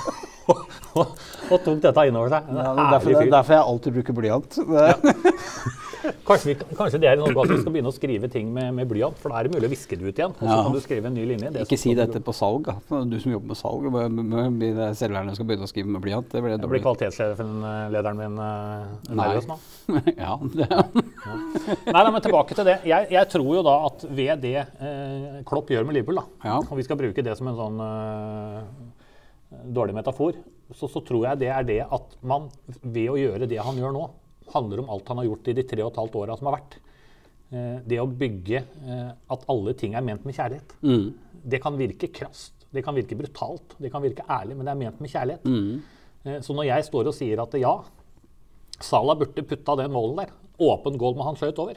og, 0.49 0.65
og, 0.97 1.13
og 1.51 1.61
tok 1.67 1.83
dette 1.85 2.07
innover 2.09 2.33
seg. 2.33 2.49
Ja, 2.49 2.65
er 2.73 2.91
derfor, 2.97 3.13
er 3.21 3.31
derfor 3.37 3.57
jeg 3.59 3.69
alltid 3.75 3.99
bruker 3.99 4.17
blyant. 4.23 4.59
Det- 4.73 5.77
Kanskje, 6.25 6.47
vi, 6.51 6.55
kanskje 6.77 6.99
det 7.01 7.09
er 7.11 7.19
noe 7.19 7.29
at 7.31 7.49
vi 7.51 7.57
skal 7.61 7.73
begynne 7.75 7.91
å 7.91 7.95
skrive 7.95 8.29
ting 8.31 8.49
med, 8.53 8.71
med 8.77 8.89
blyant, 8.89 9.17
for 9.21 9.29
da 9.33 9.39
er 9.41 9.47
det 9.47 9.55
mulig 9.55 9.69
å 9.69 9.73
viske 9.73 9.97
det 9.99 10.07
ut 10.07 10.21
igjen. 10.21 10.33
Og 10.33 10.41
så 10.41 10.49
Ja. 10.49 10.63
kan 10.65 10.75
du 10.75 10.79
skrive 10.83 11.09
en 11.11 11.15
ny 11.17 11.25
linje. 11.29 11.51
Det 11.53 11.65
Ikke 11.67 11.79
si 11.79 11.93
dette 11.97 12.21
på 12.25 12.33
salg, 12.35 12.65
da. 12.65 12.75
Du 13.05 13.17
som 13.21 13.31
jobber 13.35 13.51
med 13.53 13.59
salg. 13.59 13.87
Selgerne 14.97 15.35
skal 15.35 15.47
begynne 15.49 15.67
å 15.67 15.71
skrive 15.71 15.87
med 15.93 16.01
blyant. 16.03 16.29
Det 16.31 16.41
blir 16.41 16.55
Jeg 16.55 16.61
blir 16.61 16.81
dårlig. 16.81 16.83
kvalitetssjefen, 16.85 17.51
eh, 17.63 18.13
min, 18.21 18.37
uh, 18.39 19.15
Nei. 19.15 19.27
nå. 19.47 19.57
ja, 20.17 20.37
det, 20.41 20.67
Nei, 21.91 22.03
nei, 22.03 22.11
men 22.11 22.21
tilbake 22.21 22.55
til 22.57 22.65
det. 22.65 22.79
Jeg, 22.87 23.09
jeg 23.13 23.29
tror 23.29 23.51
jo 23.55 23.63
da 23.65 23.75
at 23.87 24.05
ved 24.09 24.41
det 24.41 24.55
eh, 24.81 25.41
Klopp 25.47 25.69
gjør 25.69 25.85
med 25.85 25.95
Liverpool, 25.99 26.21
da, 26.21 26.25
Ja. 26.49 26.57
og 26.61 26.77
vi 26.77 26.83
skal 26.87 26.97
bruke 26.99 27.23
det 27.23 27.37
som 27.37 27.47
en 27.51 27.55
sånn 27.59 27.79
eh, 27.85 28.63
dårlig 29.75 29.95
metafor, 29.97 30.37
så, 30.73 30.87
så 30.87 31.01
tror 31.03 31.25
jeg 31.27 31.41
det 31.43 31.49
er 31.51 31.63
det 31.67 31.79
at 31.91 32.15
man 32.23 32.49
ved 32.81 33.09
å 33.11 33.17
gjøre 33.19 33.47
det 33.51 33.59
han 33.59 33.75
gjør 33.79 33.93
nå, 33.95 34.05
handler 34.55 34.81
om 34.83 34.89
alt 34.93 35.07
han 35.11 35.21
har 35.21 35.27
gjort 35.29 35.49
i 35.51 35.55
de 35.57 35.65
tre 35.67 35.83
og 35.85 35.91
et 35.91 35.99
halvt 36.01 36.17
åra 36.21 36.37
som 36.39 36.49
har 36.49 36.57
vært. 36.59 36.77
Eh, 37.51 37.77
det 37.87 37.99
å 37.99 38.07
bygge 38.07 38.61
eh, 38.63 39.07
at 39.35 39.47
alle 39.51 39.73
ting 39.79 39.95
er 39.95 40.05
ment 40.05 40.25
med 40.27 40.37
kjærlighet. 40.37 40.75
mm, 40.81 41.07
Det 41.51 41.61
kan 41.63 41.77
virke 41.79 42.11
krast, 42.13 42.67
det 42.71 42.83
kan 42.85 42.95
virke 42.95 43.17
brutalt, 43.19 43.75
det 43.79 43.91
kan 43.91 44.03
virke 44.03 44.23
ærlig, 44.29 44.55
men 44.55 44.67
det 44.67 44.71
er 44.75 44.81
ment 44.85 45.01
med 45.01 45.11
kjærlighet. 45.11 45.43
mm. 45.43 45.81
Eh, 46.23 46.39
Så 46.39 46.53
når 46.53 46.69
jeg 46.69 46.85
står 46.85 47.07
og 47.07 47.17
sier 47.17 47.41
at 47.41 47.53
ja, 47.59 47.81
Salah 48.81 49.17
burde 49.17 49.43
putta 49.45 49.75
den 49.77 49.91
målen 49.91 50.15
der, 50.17 50.31
åpen 50.61 50.97
goal 50.97 51.15
med 51.15 51.25
han 51.25 51.35
skøyt 51.35 51.59
over 51.59 51.75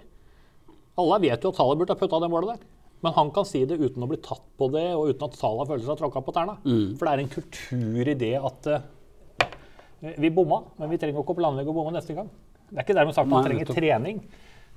Alle 0.96 1.18
vet 1.20 1.42
jo 1.42 1.50
at 1.50 1.56
Salah 1.56 1.76
burde 1.76 1.92
ha 1.92 1.98
putta 1.98 2.20
den 2.20 2.30
målet 2.30 2.54
der. 2.54 2.66
Men 3.02 3.12
han 3.12 3.30
kan 3.34 3.44
si 3.44 3.64
det 3.68 3.76
uten 3.76 4.04
å 4.04 4.08
bli 4.08 4.16
tatt 4.22 4.44
på 4.56 4.70
det, 4.72 4.94
og 4.94 5.10
uten 5.10 5.26
at 5.26 5.34
Salah 5.36 5.66
føler 5.66 5.84
seg 5.84 5.98
tråkka 5.98 6.22
på 6.24 6.32
tærne. 6.32 6.54
For 6.96 7.04
det 7.04 7.12
er 7.12 7.22
en 7.24 7.32
kultur 7.34 8.08
i 8.08 8.14
det 8.14 8.30
at 8.38 8.68
uh, 8.70 10.14
vi 10.22 10.30
bomma, 10.32 10.62
men 10.78 10.88
vi 10.92 10.96
trenger 11.00 11.20
ikke 11.20 11.34
å 11.34 11.36
planlegge 11.36 11.68
å 11.68 11.76
bomme 11.76 11.92
neste 11.92 12.16
gang. 12.16 12.30
Det 12.70 12.78
er 12.78 12.86
ikke 12.86 12.96
dermed 12.96 13.16
sagt 13.16 13.28
at 13.28 13.32
han 13.32 13.44
Nei, 13.44 13.48
trenger 13.50 13.74
trening. 13.76 14.20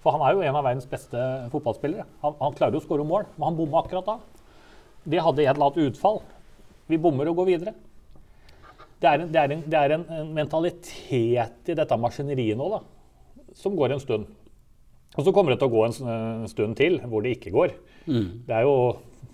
For 0.04 0.14
han 0.14 0.24
er 0.24 0.36
jo 0.38 0.44
en 0.46 0.58
av 0.60 0.66
verdens 0.68 0.88
beste 0.90 1.22
fotballspillere. 1.52 2.06
Han, 2.24 2.36
han 2.40 2.58
klarer 2.58 2.78
jo 2.78 2.82
å 2.84 2.86
skåre 2.86 3.06
mål, 3.08 3.28
men 3.36 3.48
han 3.50 3.58
bomma 3.58 3.82
akkurat 3.82 4.08
da. 4.08 4.18
Det 5.08 5.22
hadde 5.24 5.44
et 5.44 5.50
eller 5.54 5.70
annet 5.70 5.92
utfall. 5.92 6.22
Vi 6.88 7.00
bommer 7.02 7.32
og 7.32 7.40
går 7.42 7.50
videre. 7.50 7.74
Det 8.98 9.10
er, 9.10 9.22
en, 9.22 9.32
det 9.34 9.40
er, 9.42 9.54
en, 9.54 9.64
det 9.70 9.78
er 9.80 9.94
en, 9.94 10.04
en 10.20 10.30
mentalitet 10.34 11.70
i 11.70 11.76
dette 11.78 11.98
maskineriet 12.02 12.58
nå 12.58 12.70
da, 12.72 12.80
som 13.58 13.76
går 13.78 13.94
en 13.94 14.02
stund. 14.02 14.26
Og 15.18 15.26
så 15.26 15.34
kommer 15.34 15.54
det 15.54 15.60
til 15.62 15.70
å 15.70 15.74
gå 15.76 15.84
en, 15.86 15.98
en 16.14 16.50
stund 16.50 16.78
til 16.80 16.98
hvor 17.06 17.26
det 17.26 17.36
ikke 17.38 17.54
går. 17.54 17.76
Det 18.48 18.56
er 18.58 18.66
jo, 18.66 18.74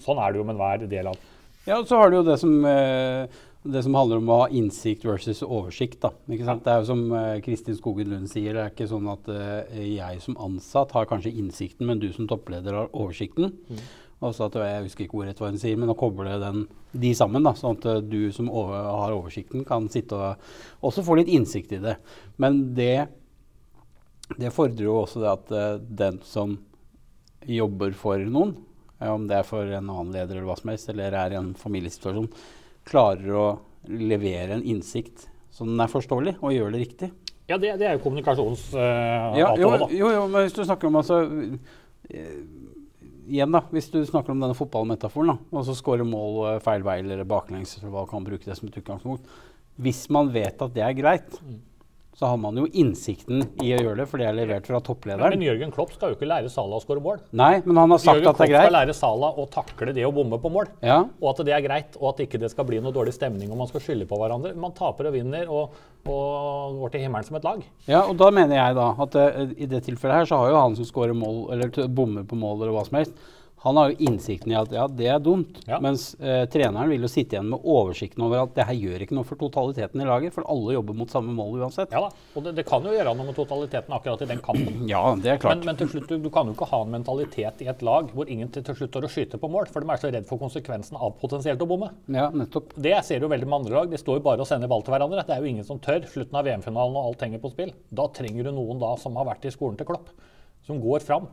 sånn 0.03 0.19
er 0.19 0.33
det 0.33 0.41
jo 0.41 0.45
med 0.47 0.55
enhver 0.57 0.83
del 0.91 1.11
av 1.11 1.19
Ja, 1.63 1.77
og 1.77 1.87
så 1.87 1.99
har 2.01 2.11
du 2.11 2.17
jo 2.17 2.25
det 2.27 2.35
som, 2.41 2.53
eh, 2.67 3.39
det 3.63 3.83
som 3.83 3.95
handler 3.95 4.19
om 4.19 4.29
å 4.29 4.37
ha 4.41 4.47
innsikt 4.51 5.05
versus 5.07 5.41
oversikt. 5.45 6.01
Da. 6.03 6.11
Det 6.27 6.43
er 6.43 6.81
jo 6.81 6.87
som 6.89 7.03
uh, 7.13 7.39
Kristin 7.43 7.77
Skogen 7.77 8.11
Lund 8.11 8.29
sier, 8.31 8.55
det 8.55 8.63
er 8.63 8.73
ikke 8.73 8.89
sånn 8.91 9.07
at 9.11 9.29
uh, 9.31 9.63
jeg 9.79 10.19
som 10.23 10.37
ansatt 10.43 10.91
har 10.97 11.07
kanskje 11.07 11.31
innsikten, 11.31 11.87
men 11.87 12.01
du 12.01 12.09
som 12.15 12.27
toppleder 12.27 12.75
har 12.75 12.91
oversikten. 12.91 13.53
Mm. 13.69 13.83
Også 14.23 14.47
at 14.47 14.55
Jeg 14.59 14.83
husker 14.85 15.05
ikke 15.05 15.19
ordet 15.19 15.39
hva 15.39 15.49
hun 15.51 15.59
sier, 15.59 15.79
men 15.79 15.91
å 15.91 15.97
koble 15.99 16.35
den, 16.39 16.65
de 16.91 17.11
sammen, 17.15 17.43
da, 17.43 17.55
sånn 17.59 17.79
at 17.79 17.87
uh, 17.87 18.01
du 18.03 18.31
som 18.35 18.51
over, 18.51 18.75
har 18.83 19.15
oversikten, 19.15 19.63
kan 19.67 19.87
sitte 19.91 20.19
og 20.19 20.89
også 20.89 21.05
få 21.07 21.19
litt 21.19 21.31
innsikt 21.31 21.75
i 21.75 21.81
det. 21.83 21.97
Men 22.43 22.65
det, 22.75 23.05
det 24.39 24.51
fordrer 24.55 24.89
jo 24.89 24.99
også 25.01 25.23
det 25.23 25.31
at 25.31 25.55
eh, 25.55 25.79
den 26.03 26.19
som 26.27 26.57
jobber 27.47 27.95
for 27.99 28.19
noen, 28.23 28.55
eh, 28.99 29.11
om 29.11 29.27
det 29.27 29.39
er 29.39 29.47
for 29.47 29.67
en 29.67 29.91
annen 29.91 30.11
leder 30.15 30.37
eller 30.37 30.51
hva 30.51 30.59
som 30.59 30.71
helst, 30.71 30.91
eller 30.91 31.15
er 31.19 31.35
i 31.35 31.39
en 31.39 31.51
familiesituasjon, 31.59 32.29
klarer 32.87 33.37
å 33.37 33.45
levere 33.87 34.57
en 34.57 34.63
innsikt 34.63 35.27
så 35.53 35.67
den 35.69 35.81
er 35.83 35.91
forståelig, 35.91 36.37
og 36.41 36.53
gjør 36.55 36.73
det 36.73 36.81
riktig. 36.81 37.11
Ja, 37.45 37.59
det, 37.61 37.75
det 37.77 37.85
er 37.85 37.97
jo 37.97 38.01
kommunikasjons 38.05 38.69
uh, 38.71 39.35
Ja, 39.37 39.49
jo, 39.59 39.69
da. 39.75 39.87
jo, 39.91 40.07
jo, 40.15 40.21
men 40.31 40.45
hvis 40.45 40.55
du 40.55 40.63
snakker 40.63 40.87
om 40.87 40.95
altså 41.01 41.17
uh, 41.27 42.37
Igjen, 43.23 43.51
da. 43.55 43.61
Hvis 43.71 43.89
du 43.91 43.99
snakker 44.07 44.33
om 44.33 44.41
denne 44.41 44.55
fotballmetaforen, 44.57 45.33
da, 45.33 45.35
og 45.59 45.67
så 45.67 45.75
scorer 45.77 46.07
mål 46.07 46.39
uh, 46.41 46.61
feil 46.63 46.83
vei 46.87 46.97
eller 47.03 47.21
baklengs, 47.27 47.77
eller 47.79 47.93
hva 47.93 48.07
kan 48.09 48.25
bruke 48.25 48.47
det 48.47 48.57
som 48.57 48.71
et 48.71 48.79
utgangspunkt. 48.81 49.29
Hvis 49.83 50.01
man 50.13 50.31
vet 50.33 50.59
at 50.63 50.73
det 50.73 50.83
er 50.87 50.97
greit, 50.97 51.37
Mm. 51.43 51.61
Så 52.13 52.29
har 52.29 52.37
man 52.37 52.57
jo 52.59 52.67
innsikten 52.77 53.41
i 53.63 53.71
å 53.73 53.79
gjøre 53.79 54.03
det, 54.03 54.05
for 54.11 54.21
det 54.21 54.27
er 54.29 54.35
levert 54.37 54.67
fra 54.69 54.79
topplederen. 54.85 55.33
men 55.33 55.45
Jørgen 55.47 55.71
Klopp 55.73 55.95
skal 55.95 56.13
jo 56.13 56.17
ikke 56.17 56.29
lære 56.29 56.51
Salah 56.53 56.77
å 56.77 56.83
skåre 56.83 57.01
mål. 57.01 57.23
Nei, 57.33 57.55
men 57.65 57.79
han 57.81 57.95
har 57.95 58.01
sagt 58.03 58.19
Jørgen 58.19 58.29
at 58.29 58.37
det 58.37 58.45
er 58.45 58.51
greit. 58.51 58.53
Jørgen 58.53 58.59
Klopp 58.59 58.69
skal 58.69 58.77
lære 58.77 58.97
Salah 58.99 59.39
å 59.41 59.47
takle 59.55 59.95
det 59.97 60.05
å 60.05 60.13
bomme 60.13 60.39
på 60.43 60.51
mål. 60.53 60.69
Ja, 60.85 60.99
Og 61.19 61.31
at 61.33 61.41
det 61.47 61.55
er 61.57 61.65
greit, 61.65 61.97
og 61.99 62.11
at 62.13 62.23
ikke 62.27 62.41
det 62.43 62.51
skal 62.53 62.67
bli 62.69 62.81
noe 62.83 62.93
dårlig 62.93 63.15
stemning 63.17 63.51
og 63.51 63.59
man 63.63 63.71
skal 63.71 63.81
skylde 63.81 64.07
på 64.09 64.19
hverandre. 64.21 64.53
Man 64.53 64.75
taper 64.77 65.09
og 65.09 65.17
vinner 65.17 65.49
og, 65.49 65.77
og 66.05 66.79
går 66.83 66.93
til 66.93 67.05
himmelen 67.07 67.27
som 67.27 67.39
et 67.39 67.47
lag. 67.49 67.63
Ja, 67.89 68.03
og 68.05 68.17
da 68.21 68.29
mener 68.35 68.59
jeg 68.59 68.77
da 68.77 68.89
at 69.07 69.17
uh, 69.17 69.53
i 69.57 69.69
det 69.69 69.83
tilfellet 69.87 70.21
her 70.21 70.29
så 70.29 70.43
har 70.43 70.53
jo 70.53 70.59
han 70.61 70.77
som 70.77 70.87
skårer 70.89 71.17
mål, 71.17 71.47
eller 71.55 71.87
bommer 71.89 72.27
på 72.29 72.37
mål 72.37 72.61
eller 72.61 72.77
hva 72.77 72.85
som 72.87 73.01
helst, 73.01 73.17
han 73.63 73.77
har 73.79 73.91
jo 73.91 74.07
innsikten 74.09 74.51
i 74.51 74.55
at 74.59 74.73
ja, 74.75 74.83
det 74.91 75.05
er 75.07 75.19
dumt. 75.23 75.61
Ja. 75.69 75.77
Mens 75.83 76.09
eh, 76.19 76.41
treneren 76.51 76.89
vil 76.91 77.05
jo 77.05 77.09
sitte 77.11 77.37
igjen 77.37 77.47
med 77.47 77.63
oversikten 77.63 78.25
over 78.25 78.41
at 78.41 78.57
det 78.57 78.65
her 78.67 78.75
gjør 78.75 79.05
ikke 79.05 79.15
noe 79.15 79.27
for 79.27 79.39
totaliteten 79.39 80.03
i 80.03 80.07
laget, 80.07 80.33
for 80.35 80.43
alle 80.51 80.73
jobber 80.75 80.97
mot 80.99 81.13
samme 81.13 81.31
mål 81.31 81.61
uansett. 81.61 81.93
Ja 81.95 82.01
da, 82.03 82.09
og 82.35 82.43
det, 82.43 82.57
det 82.57 82.65
kan 82.67 82.83
jo 82.83 82.91
gjøre 82.91 83.13
noe 83.15 83.29
med 83.29 83.37
totaliteten 83.37 83.95
akkurat 83.95 84.25
i 84.25 84.27
den 84.33 84.41
kampen. 84.43 84.81
Ja, 84.93 85.05
det 85.15 85.31
er 85.31 85.39
klart. 85.39 85.61
Men, 85.61 85.71
men 85.71 85.79
til 85.79 85.93
slutt, 85.93 86.09
du, 86.11 86.19
du 86.25 86.27
kan 86.33 86.49
jo 86.49 86.57
ikke 86.57 86.67
ha 86.73 86.81
en 86.83 86.91
mentalitet 86.91 87.63
i 87.63 87.69
et 87.71 87.85
lag 87.87 88.11
hvor 88.11 88.27
ingen 88.27 88.51
til, 88.51 88.65
til 88.67 88.75
slutt 88.81 88.91
står 88.91 89.07
å 89.07 89.11
skyte 89.13 89.39
på 89.39 89.49
mål, 89.53 89.69
for 89.71 89.79
de 89.79 89.95
er 89.95 90.01
så 90.01 90.11
redd 90.11 90.27
for 90.27 90.41
konsekvensen 90.43 90.99
av 90.99 91.15
potensielt 91.21 91.63
å 91.63 91.69
bomme. 91.69 91.87
ja, 92.11 92.27
nettopp. 92.35 92.75
Det 92.75 92.97
ser 93.07 93.23
du 93.23 93.29
veldig 93.31 93.47
med 93.47 93.61
andre 93.61 93.77
lag. 93.79 93.93
De 93.95 94.01
står 94.01 94.19
jo 94.19 94.25
bare 94.27 94.43
og 94.43 94.49
sender 94.49 94.71
ball 94.71 94.83
til 94.83 94.97
hverandre. 94.97 95.23
Det 95.23 95.37
er 95.37 95.39
jo 95.39 95.53
ingen 95.53 95.67
som 95.67 95.79
tør. 95.79 96.03
Slutten 96.11 96.35
av 96.35 96.43
VM-finalen 96.49 96.99
og 96.99 97.13
alt 97.13 97.23
henger 97.23 97.39
på 97.39 97.53
spill. 97.55 97.71
Da 97.95 98.09
trenger 98.11 98.49
du 98.49 98.57
noen 98.59 98.83
da 98.83 98.91
som 98.99 99.15
har 99.21 99.31
vært 99.31 99.47
i 99.47 99.55
skolen 99.55 99.79
til 99.79 99.87
Klopp, 99.87 100.11
som 100.67 100.83
går 100.83 101.07
fram, 101.07 101.31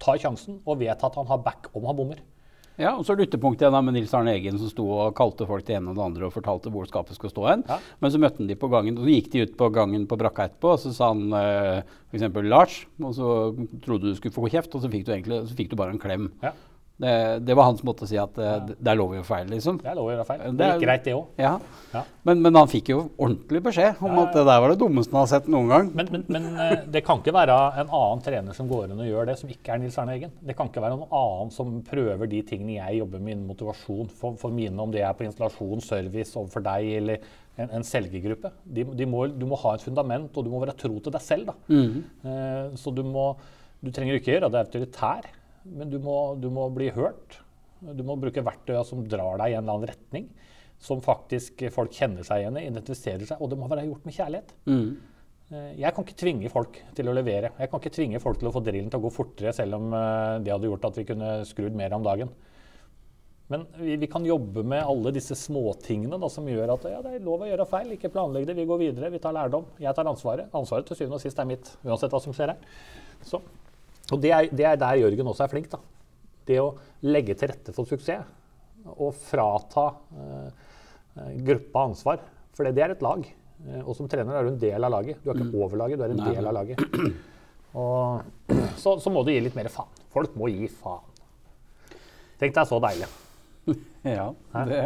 tar 0.00 0.20
sjansen 0.20 0.60
og 0.64 0.80
vet 0.82 1.06
at 1.06 1.16
han 1.18 1.28
har 1.30 1.42
back 1.44 1.70
om 1.76 1.88
han 1.88 1.98
bommer. 1.98 2.20
Ja, 2.80 2.94
og 2.96 3.04
så 3.04 3.12
det 3.12 3.26
ytterpunktet 3.28 3.66
igjen 3.66 3.74
da 3.74 3.82
med 3.84 3.92
Nils 3.92 4.12
Arne 4.16 4.32
Eggen 4.32 4.56
som 4.56 4.70
sto 4.70 4.86
og 4.88 5.12
kalte 5.18 5.44
folk 5.48 5.66
det 5.68 5.74
ene 5.76 5.92
og 5.92 5.98
det 5.98 6.04
andre 6.06 6.28
og 6.28 6.32
fortalte 6.32 6.72
hvor 6.72 6.86
skapet 6.88 7.18
skulle 7.18 7.32
stå 7.34 7.44
hen. 7.50 7.64
Ja. 7.68 7.76
Men 8.00 8.14
så 8.14 8.20
møtte 8.22 8.40
han 8.40 8.48
de 8.48 8.56
på 8.56 8.70
gangen, 8.72 8.96
og 8.96 9.04
så 9.04 9.12
gikk 9.12 9.28
de 9.34 9.42
ut 9.44 9.52
på 9.60 9.68
gangen 9.74 10.06
på 10.08 10.16
brakka 10.20 10.46
etterpå, 10.48 10.72
og 10.72 10.80
så 10.80 10.94
sa 10.96 11.10
han 11.12 11.36
eh, 11.36 11.82
f.eks. 12.08 12.24
Lars, 12.48 12.78
og 13.02 13.12
så 13.18 13.28
trodde 13.84 14.08
du 14.08 14.16
skulle 14.16 14.36
få 14.36 14.48
kjeft, 14.48 14.72
og 14.72 14.84
så 14.84 14.92
fikk 14.92 15.04
du, 15.04 15.12
egentlig, 15.12 15.42
så 15.50 15.58
fikk 15.58 15.74
du 15.74 15.76
bare 15.76 15.92
en 15.92 16.00
klem. 16.00 16.30
Ja, 16.40 16.54
Det, 17.00 17.12
det 17.48 17.54
var 17.56 17.64
hans 17.70 17.80
måte 17.86 18.04
å 18.04 18.08
si 18.10 18.18
at 18.20 18.36
eh, 18.38 18.58
det- 18.68 18.74
det 18.76 18.90
er 18.92 18.96
lov 19.00 19.10
å 19.10 19.14
gjøre 19.16 19.24
feil, 19.24 19.46
liksom. 19.48 19.78
det 19.80 19.88
er 19.88 19.94
lov 19.96 20.08
å 20.10 20.12
gjøre 20.12 20.26
feil. 20.28 20.40
Det 20.44 20.56
Det 20.58 20.66
er- 20.66 20.80
greit, 20.82 21.04
det 21.06 21.14
òg. 21.16 21.26
Ja. 21.40 21.52
Ja. 21.94 22.02
Men, 22.28 22.42
men 22.44 22.54
han 22.54 22.68
fikk 22.68 22.90
jo 22.92 22.98
ordentlig 23.18 23.62
beskjed 23.64 24.02
om 24.04 24.18
at 24.20 24.34
det 24.36 24.42
der 24.44 24.60
var 24.60 24.68
det 24.68 24.78
dummeste 24.82 25.14
han 25.16 25.22
har 25.24 25.30
sett 25.32 25.48
noen 25.48 25.68
gang. 25.72 25.88
Men, 25.96 26.08
men, 26.12 26.24
men 26.28 26.48
eh, 26.60 26.84
det 26.92 27.02
kan 27.06 27.22
ikke 27.22 27.32
være 27.32 27.56
en 27.80 27.88
annen 27.88 28.20
trener 28.26 28.52
som 28.58 28.68
går 28.68 28.90
inn 28.90 29.00
og 29.00 29.08
gjør 29.08 29.26
det, 29.32 29.38
som 29.40 29.48
ikke 29.48 29.72
er 29.72 29.78
Nils 29.80 29.96
Arne 29.98 30.12
Eggen. 30.18 30.30
Det 30.44 30.54
kan 30.58 30.68
ikke 30.68 30.82
være 30.84 30.98
noen 30.98 31.08
annen 31.22 31.50
som 31.56 31.72
prøver 31.88 32.28
de 32.28 32.42
tingene 32.42 32.76
jeg 32.76 33.00
jobber 33.00 33.18
med 33.24 33.32
innen 33.38 33.48
motivasjon 33.48 34.10
for, 34.12 34.36
for 34.36 34.50
mine, 34.52 34.76
om 34.78 34.92
det 34.92 35.00
er 35.00 35.16
på 35.16 35.24
installasjon, 35.24 35.80
service 35.80 36.36
overfor 36.36 36.62
deg 36.68 36.92
eller 37.00 37.18
en, 37.56 37.70
en 37.80 37.82
selgergruppe. 37.82 38.52
De, 38.64 38.84
de 38.84 39.06
må, 39.08 39.24
du 39.32 39.46
må 39.48 39.56
ha 39.64 39.72
et 39.74 39.82
fundament, 39.88 40.28
og 40.36 40.44
du 40.44 40.50
må 40.52 40.60
være 40.60 40.76
tro 40.76 41.00
til 41.00 41.12
deg 41.16 41.24
selv. 41.24 41.46
Da. 41.50 41.56
Uh, 42.28 42.76
så 42.76 42.92
du 42.94 43.02
må 43.08 43.32
Du 43.80 43.88
trenger 43.96 44.18
ikke 44.18 44.34
gjøre 44.34 44.50
det 44.52 44.60
autoritær, 44.60 45.24
men 45.64 45.92
du 45.92 45.98
må, 46.02 46.16
du 46.40 46.48
må 46.52 46.68
bli 46.74 46.90
hørt. 46.94 47.40
Du 47.80 48.02
må 48.06 48.16
bruke 48.20 48.44
verktøyene 48.44 48.84
som 48.88 49.04
drar 49.08 49.40
deg 49.40 49.52
i 49.52 49.56
en 49.58 49.64
eller 49.64 49.78
annen 49.78 49.90
retning. 49.90 50.28
Som 50.80 51.02
faktisk 51.04 51.66
folk 51.74 51.92
kjenner 51.92 52.24
seg 52.24 52.44
igjen 52.44 52.58
i, 52.60 52.66
identifiserer 52.70 53.26
seg. 53.28 53.40
Og 53.40 53.52
det 53.52 53.58
må 53.60 53.68
være 53.68 53.86
gjort 53.88 54.06
med 54.08 54.16
kjærlighet. 54.16 54.54
Mm. 54.70 54.90
Jeg 55.50 55.90
kan 55.90 56.06
ikke 56.06 56.20
tvinge 56.20 56.50
folk 56.52 56.76
til 56.94 57.10
å 57.10 57.14
levere. 57.16 57.50
Jeg 57.58 57.70
kan 57.72 57.82
ikke 57.82 57.92
tvinge 57.96 58.20
folk 58.22 58.38
til 58.38 58.48
å 58.48 58.54
få 58.54 58.62
drillen 58.62 58.90
til 58.92 59.00
å 59.00 59.02
gå 59.02 59.10
fortere, 59.10 59.50
selv 59.56 59.80
om 59.80 59.88
eh, 59.98 60.36
det 60.46 60.52
hadde 60.54 60.70
gjort 60.70 60.86
at 60.86 61.00
vi 61.00 61.04
kunne 61.08 61.30
skrudd 61.48 61.74
mer 61.76 61.96
om 61.96 62.06
dagen. 62.06 62.30
Men 63.50 63.64
vi, 63.80 63.96
vi 63.98 64.06
kan 64.06 64.22
jobbe 64.22 64.62
med 64.62 64.84
alle 64.86 65.10
disse 65.10 65.34
småtingene 65.34 66.20
da, 66.22 66.28
som 66.30 66.46
gjør 66.46 66.76
at 66.76 66.86
ja, 66.86 67.00
det 67.02 67.16
er 67.16 67.24
lov 67.26 67.42
å 67.42 67.48
gjøre 67.50 67.66
feil. 67.66 67.90
Ikke 67.96 68.12
planlegg 68.14 68.46
det, 68.46 68.54
vi 68.60 68.68
går 68.68 68.78
videre, 68.84 69.10
vi 69.10 69.18
tar 69.22 69.34
lærdom. 69.34 69.66
Jeg 69.82 69.96
tar 69.98 70.06
ansvaret. 70.06 70.54
Ansvaret 70.54 70.86
til 70.86 71.00
syvende 71.00 71.18
og 71.18 71.24
sist 71.24 71.42
er 71.42 71.50
mitt, 71.50 71.72
uansett 71.82 72.14
hva 72.14 72.22
som 72.22 72.36
skjer 72.36 72.54
her. 72.54 72.78
Så. 73.26 73.42
Og 74.14 74.20
det 74.22 74.32
er, 74.34 74.48
det 74.50 74.66
er 74.66 74.78
der 74.80 75.00
Jørgen 75.02 75.30
også 75.32 75.46
er 75.46 75.52
flink. 75.52 75.70
da. 75.72 75.80
Det 76.48 76.58
å 76.62 76.70
legge 77.06 77.36
til 77.38 77.50
rette 77.52 77.74
for 77.76 77.88
suksess 77.88 78.26
og 78.90 79.12
frata 79.14 79.86
eh, 80.16 80.46
eh, 81.20 81.34
gruppa 81.46 81.84
ansvar. 81.90 82.22
For 82.56 82.66
det, 82.66 82.74
det 82.78 82.84
er 82.86 82.94
et 82.96 83.04
lag. 83.04 83.26
Eh, 83.68 83.82
og 83.84 83.94
som 83.98 84.08
trener 84.10 84.38
er 84.38 84.48
du 84.48 84.54
en 84.54 84.62
del 84.62 84.88
av 84.88 84.94
laget. 84.96 85.20
Du 85.22 85.30
er 85.30 85.38
ikke 85.38 85.62
over 85.62 85.82
laget, 85.82 86.00
du 86.00 86.06
er 86.06 86.14
en 86.14 86.22
Nei. 86.22 86.34
del 86.34 86.50
av 86.50 86.56
laget. 86.56 86.80
Og 87.78 88.54
så, 88.80 88.96
så 88.98 89.12
må 89.14 89.22
du 89.22 89.30
gi 89.30 89.42
litt 89.44 89.54
mer 89.58 89.68
faen. 89.70 89.90
Folk 90.10 90.34
må 90.40 90.48
gi 90.50 90.66
faen. 90.80 91.06
Tenk 92.40 92.56
deg 92.56 92.70
så 92.70 92.80
deilig. 92.82 93.10
Ja, 94.00 94.30
det, 94.64 94.76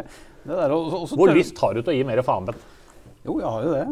det 0.42 0.56
der, 0.58 0.72
også, 0.74 0.98
også 1.04 1.16
Hvor 1.20 1.30
lyst 1.30 1.60
har 1.62 1.76
du 1.76 1.84
til 1.84 1.92
å 1.92 1.94
gi 1.94 2.06
mer 2.08 2.18
faen, 2.26 2.48
Bent? 2.48 2.64
Jo, 3.22 3.36
jeg 3.38 3.46
har 3.46 3.62
jo 3.62 3.74
det. 3.76 3.84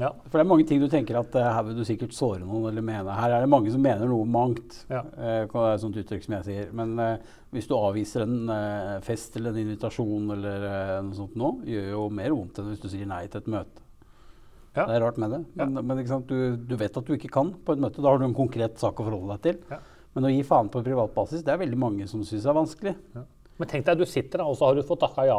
Ja. 0.00 0.08
For 0.24 0.38
det 0.38 0.44
er 0.44 0.48
mange 0.48 0.64
ting 0.68 0.80
du 0.80 0.88
tenker 0.90 1.18
at 1.20 1.34
uh, 1.36 1.50
her 1.52 1.66
vil 1.66 1.76
du 1.76 1.84
sikkert 1.84 2.14
såre 2.16 2.40
noen 2.40 2.70
eller 2.70 2.84
mene. 2.84 3.12
Her 3.12 3.34
er 3.36 3.44
det 3.44 3.50
mange 3.52 3.72
som 3.74 3.82
mener 3.84 4.08
noe 4.08 4.24
mangt. 4.24 4.78
Ja. 4.88 5.02
uh, 5.04 5.74
sånt 5.80 5.98
uttrykk 6.00 6.24
som 6.24 6.36
jeg 6.38 6.46
sier. 6.48 6.70
Men 6.76 6.94
uh, 6.96 7.36
hvis 7.52 7.68
du 7.68 7.76
avviser 7.76 8.24
en 8.24 8.48
uh, 8.48 8.96
fest 9.04 9.36
eller 9.36 9.52
en 9.52 9.62
invitasjon 9.66 10.32
eller 10.36 10.66
noe 11.04 11.18
sånt 11.18 11.36
nå, 11.36 11.54
gjør 11.68 11.90
jo 11.92 12.06
mer 12.14 12.32
vondt 12.32 12.62
enn 12.62 12.72
hvis 12.72 12.84
du 12.84 12.88
sier 12.92 13.10
nei 13.10 13.26
til 13.28 13.42
et 13.42 13.52
møte. 13.52 13.84
Ja. 14.72 14.86
Det 14.86 14.94
er 14.96 15.04
rart 15.04 15.18
med 15.20 15.34
det. 15.34 15.42
Men, 15.60 15.76
men 15.84 16.00
ikke 16.00 16.14
sant? 16.14 16.30
Du, 16.30 16.56
du 16.56 16.78
vet 16.80 16.96
at 16.96 17.04
du 17.04 17.12
ikke 17.18 17.32
kan 17.34 17.52
på 17.60 17.74
et 17.76 17.82
møte. 17.82 18.00
Da 18.00 18.08
har 18.08 18.22
du 18.22 18.24
en 18.30 18.36
konkret 18.36 18.80
sak 18.80 18.96
å 18.96 19.04
forholde 19.04 19.36
deg 19.36 19.44
til. 19.50 19.60
Ja. 19.74 19.82
Men 20.16 20.28
å 20.28 20.32
gi 20.32 20.40
faen 20.48 20.72
på 20.72 20.80
privat 20.84 21.12
basis, 21.16 21.44
det 21.44 21.52
er 21.52 21.60
veldig 21.60 21.80
mange 21.80 22.08
som 22.08 22.24
syns 22.24 22.48
er 22.48 22.56
vanskelig. 22.56 22.96
Men 23.60 23.68
tenk 23.68 23.84
deg 23.86 24.00
du 24.00 24.08
sitter 24.08 24.40
da, 24.40 24.48
og 24.48 24.56
så 24.56 24.68
har 24.68 24.76
du 24.76 24.84
fått 24.86 25.02
takka 25.04 25.28
ja 25.28 25.38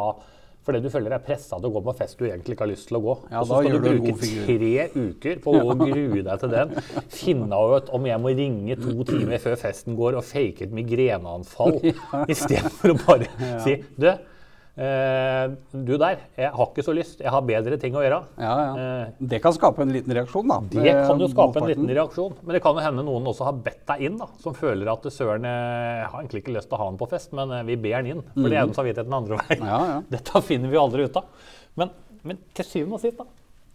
fordi 0.64 0.80
du 0.84 0.90
føler 0.92 1.12
deg 1.12 1.24
pressa 1.26 1.58
til 1.58 1.68
å 1.68 1.72
gå 1.74 1.82
på 1.84 1.94
fest 1.98 2.18
du 2.18 2.26
egentlig 2.26 2.56
ikke 2.56 2.64
har 2.64 2.72
lyst 2.72 2.88
til 2.88 2.98
å 2.98 3.02
gå. 3.04 3.16
Ja, 3.30 3.42
og 3.42 3.48
så 3.50 3.60
skal 3.60 3.74
du 3.74 3.84
bruke 3.84 4.14
tre 4.18 4.88
uker 4.94 5.40
på 5.44 5.56
å 5.60 5.76
grue 5.84 6.22
deg 6.24 6.44
til 6.44 6.54
den. 6.54 6.76
Finne 7.12 7.62
ut 7.74 7.90
om 7.94 8.08
jeg 8.08 8.22
må 8.24 8.34
ringe 8.36 8.78
to 8.80 8.94
timer 9.08 9.42
før 9.42 9.58
festen 9.60 9.98
går 9.98 10.20
og 10.20 10.24
fake 10.28 10.68
et 10.68 10.76
migreneanfall 10.76 11.80
istedenfor 12.32 12.94
å 12.94 13.00
bare 13.04 13.28
si 13.64 13.76
Du, 14.00 14.08
eh, 14.76 15.52
du 15.72 15.92
der, 16.00 16.18
jeg 16.38 16.50
har 16.54 16.66
ikke 16.70 16.84
så 16.86 16.94
lyst. 16.96 17.20
Jeg 17.22 17.30
har 17.30 17.42
bedre 17.46 17.78
ting 17.80 17.94
å 17.96 18.02
gjøre. 18.02 18.20
Ja, 18.40 18.54
ja. 18.58 18.72
Eh, 19.04 19.12
Det 19.20 19.40
kan 19.44 19.52
skape 19.56 19.82
en 19.84 19.92
liten 19.94 20.14
reaksjon, 20.16 20.48
da. 20.50 20.58
Det 20.70 20.94
kan 21.06 21.18
jo 21.20 21.28
Eh, 21.28 21.34
skape 21.34 21.62
en 21.62 21.68
liten 21.70 21.88
reaksjon. 21.88 22.34
Men 22.42 22.54
det 22.58 22.62
kan 22.64 22.74
jo 22.74 22.84
hende 22.86 23.04
noen 23.06 23.26
også 23.30 23.44
har 23.48 23.52
bedt 23.52 23.84
deg 23.86 24.02
inn, 24.08 24.18
da, 24.18 24.26
som 24.42 24.54
føler 24.54 24.90
at 24.92 25.02
søren, 25.12 25.44
jeg 25.44 26.08
har 26.10 26.18
egentlig 26.20 26.42
ikke 26.44 26.56
lyst 26.56 26.68
til 26.70 26.78
å 26.78 26.82
ha 26.82 26.90
han 26.90 26.98
på 26.98 27.08
fest, 27.10 27.32
men 27.32 27.50
eh, 27.50 27.62
vi 27.70 27.76
ber 27.76 27.94
han 28.00 28.06
inn. 28.10 28.22
For 28.34 28.48
det 28.50 28.58
er 28.58 28.66
jo 28.66 28.74
samvittigheten 28.80 29.12
andre 29.20 29.38
veien. 29.44 29.64
Ja, 29.70 29.80
ja. 29.92 30.02
Dette 30.16 30.42
finner 30.42 30.68
vi 30.72 30.76
aldri 30.80 31.04
ut 31.06 31.16
av. 31.16 31.24
Men, 31.76 31.90
men 32.22 32.38
til 32.54 32.64
syvende 32.64 32.98
og 32.98 33.02
sist, 33.04 33.18
da. 33.18 33.26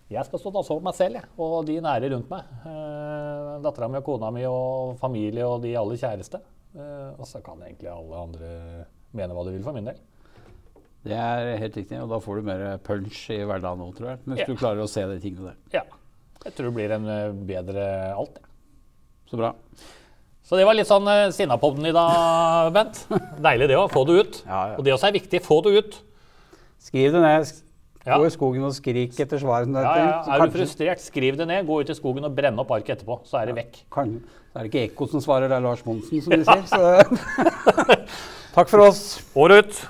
Jeg 0.09 0.25
skal 0.25 0.39
stå 0.41 0.49
og 0.49 0.65
ta 0.65 0.75
meg 0.81 0.95
selv, 0.97 1.19
jeg, 1.19 1.27
og 1.37 1.65
de 1.67 1.75
nære 1.85 2.07
rundt 2.15 2.29
meg. 2.31 2.47
Eh, 2.65 3.57
Dattera 3.61 3.87
mi 3.91 3.99
og 3.99 4.05
kona 4.07 4.31
mi 4.33 4.41
og 4.49 4.95
familie 4.97 5.45
og 5.45 5.61
de 5.61 5.75
aller 5.77 5.99
kjæreste. 6.01 6.39
Eh, 6.75 7.09
og 7.19 7.27
så 7.29 7.41
kan 7.45 7.61
egentlig 7.61 7.91
alle 7.93 8.17
andre 8.17 8.49
mene 9.13 9.33
hva 9.37 9.43
de 9.45 9.53
vil 9.53 9.63
for 9.65 9.73
min 9.77 9.85
del. 9.85 9.99
Det 11.07 11.15
er 11.15 11.53
helt 11.61 11.77
riktig, 11.79 11.99
og 12.03 12.09
da 12.11 12.19
får 12.19 12.39
du 12.41 12.47
mer 12.49 12.63
punch 12.83 13.21
i 13.31 13.39
hverdagen 13.47 13.85
òg, 13.85 13.93
tror 13.95 14.09
jeg. 14.11 14.19
Hvis 14.25 14.41
Ja. 14.41 14.47
du 14.49 14.59
klarer 14.59 14.83
å 14.83 14.89
se 14.91 15.05
de 15.07 15.19
tingene 15.23 15.53
der. 15.53 15.57
Ja. 15.79 15.83
Jeg 16.43 16.55
tror 16.55 16.69
det 16.69 16.75
blir 16.75 16.91
en 16.95 17.07
eh, 17.07 17.31
bedre 17.47 17.85
alt, 18.15 18.35
jeg. 18.35 18.45
Så 19.31 19.37
bra. 19.39 19.53
Så 20.43 20.57
det 20.57 20.65
var 20.65 20.73
litt 20.73 20.89
sånn 20.89 21.05
uh, 21.05 21.29
sinnapodden 21.29 21.85
i 21.85 21.93
dag, 21.93 22.71
Bent. 22.75 23.03
Deilig 23.37 23.67
det 23.69 23.77
å 23.77 23.87
få 23.91 24.01
det 24.09 24.15
ut. 24.17 24.39
Ja, 24.47 24.61
ja. 24.71 24.77
Og 24.79 24.85
det 24.87 24.95
også 24.95 25.11
er 25.11 25.17
viktig. 25.19 25.43
Få 25.45 25.59
det 25.61 25.73
ut. 25.77 25.99
Skriv 26.81 27.13
det 27.13 27.21
ned. 27.21 27.51
Ja. 28.07 28.17
Gå 28.17 28.25
i 28.25 28.33
skogen 28.33 28.63
og 28.65 28.73
skrik 28.73 29.13
etter 29.21 29.37
svarene. 29.37 29.83
Ja, 29.83 29.93
ja, 29.99 30.11
Er 30.33 30.47
du 30.47 30.55
frustrert, 30.55 31.03
skriv 31.03 31.37
det 31.37 31.45
ned. 31.51 31.67
Gå 31.67 31.81
ut 31.83 31.91
i 31.91 31.97
skogen 31.97 32.25
og 32.25 32.33
brenne 32.33 32.63
opp 32.63 32.71
arket 32.73 32.97
etterpå. 32.97 33.19
Så 33.29 33.37
er 33.37 33.51
det 33.51 33.57
vekk. 33.59 33.81
Kan, 33.93 34.15
så 34.49 34.57
er 34.57 34.65
det 34.65 34.71
ikke 34.71 34.85
Ekko 34.87 35.09
som 35.11 35.21
svarer, 35.21 35.51
det 35.51 35.59
er 35.59 35.65
Lars 35.67 35.85
Monsen, 35.85 36.23
som 36.25 36.33
de 36.33 36.41
sier. 36.47 36.65
Så. 36.65 37.69
Takk 38.55 38.71
for 38.71 38.87
oss. 38.87 39.03
År 39.37 39.59
ut! 39.59 39.83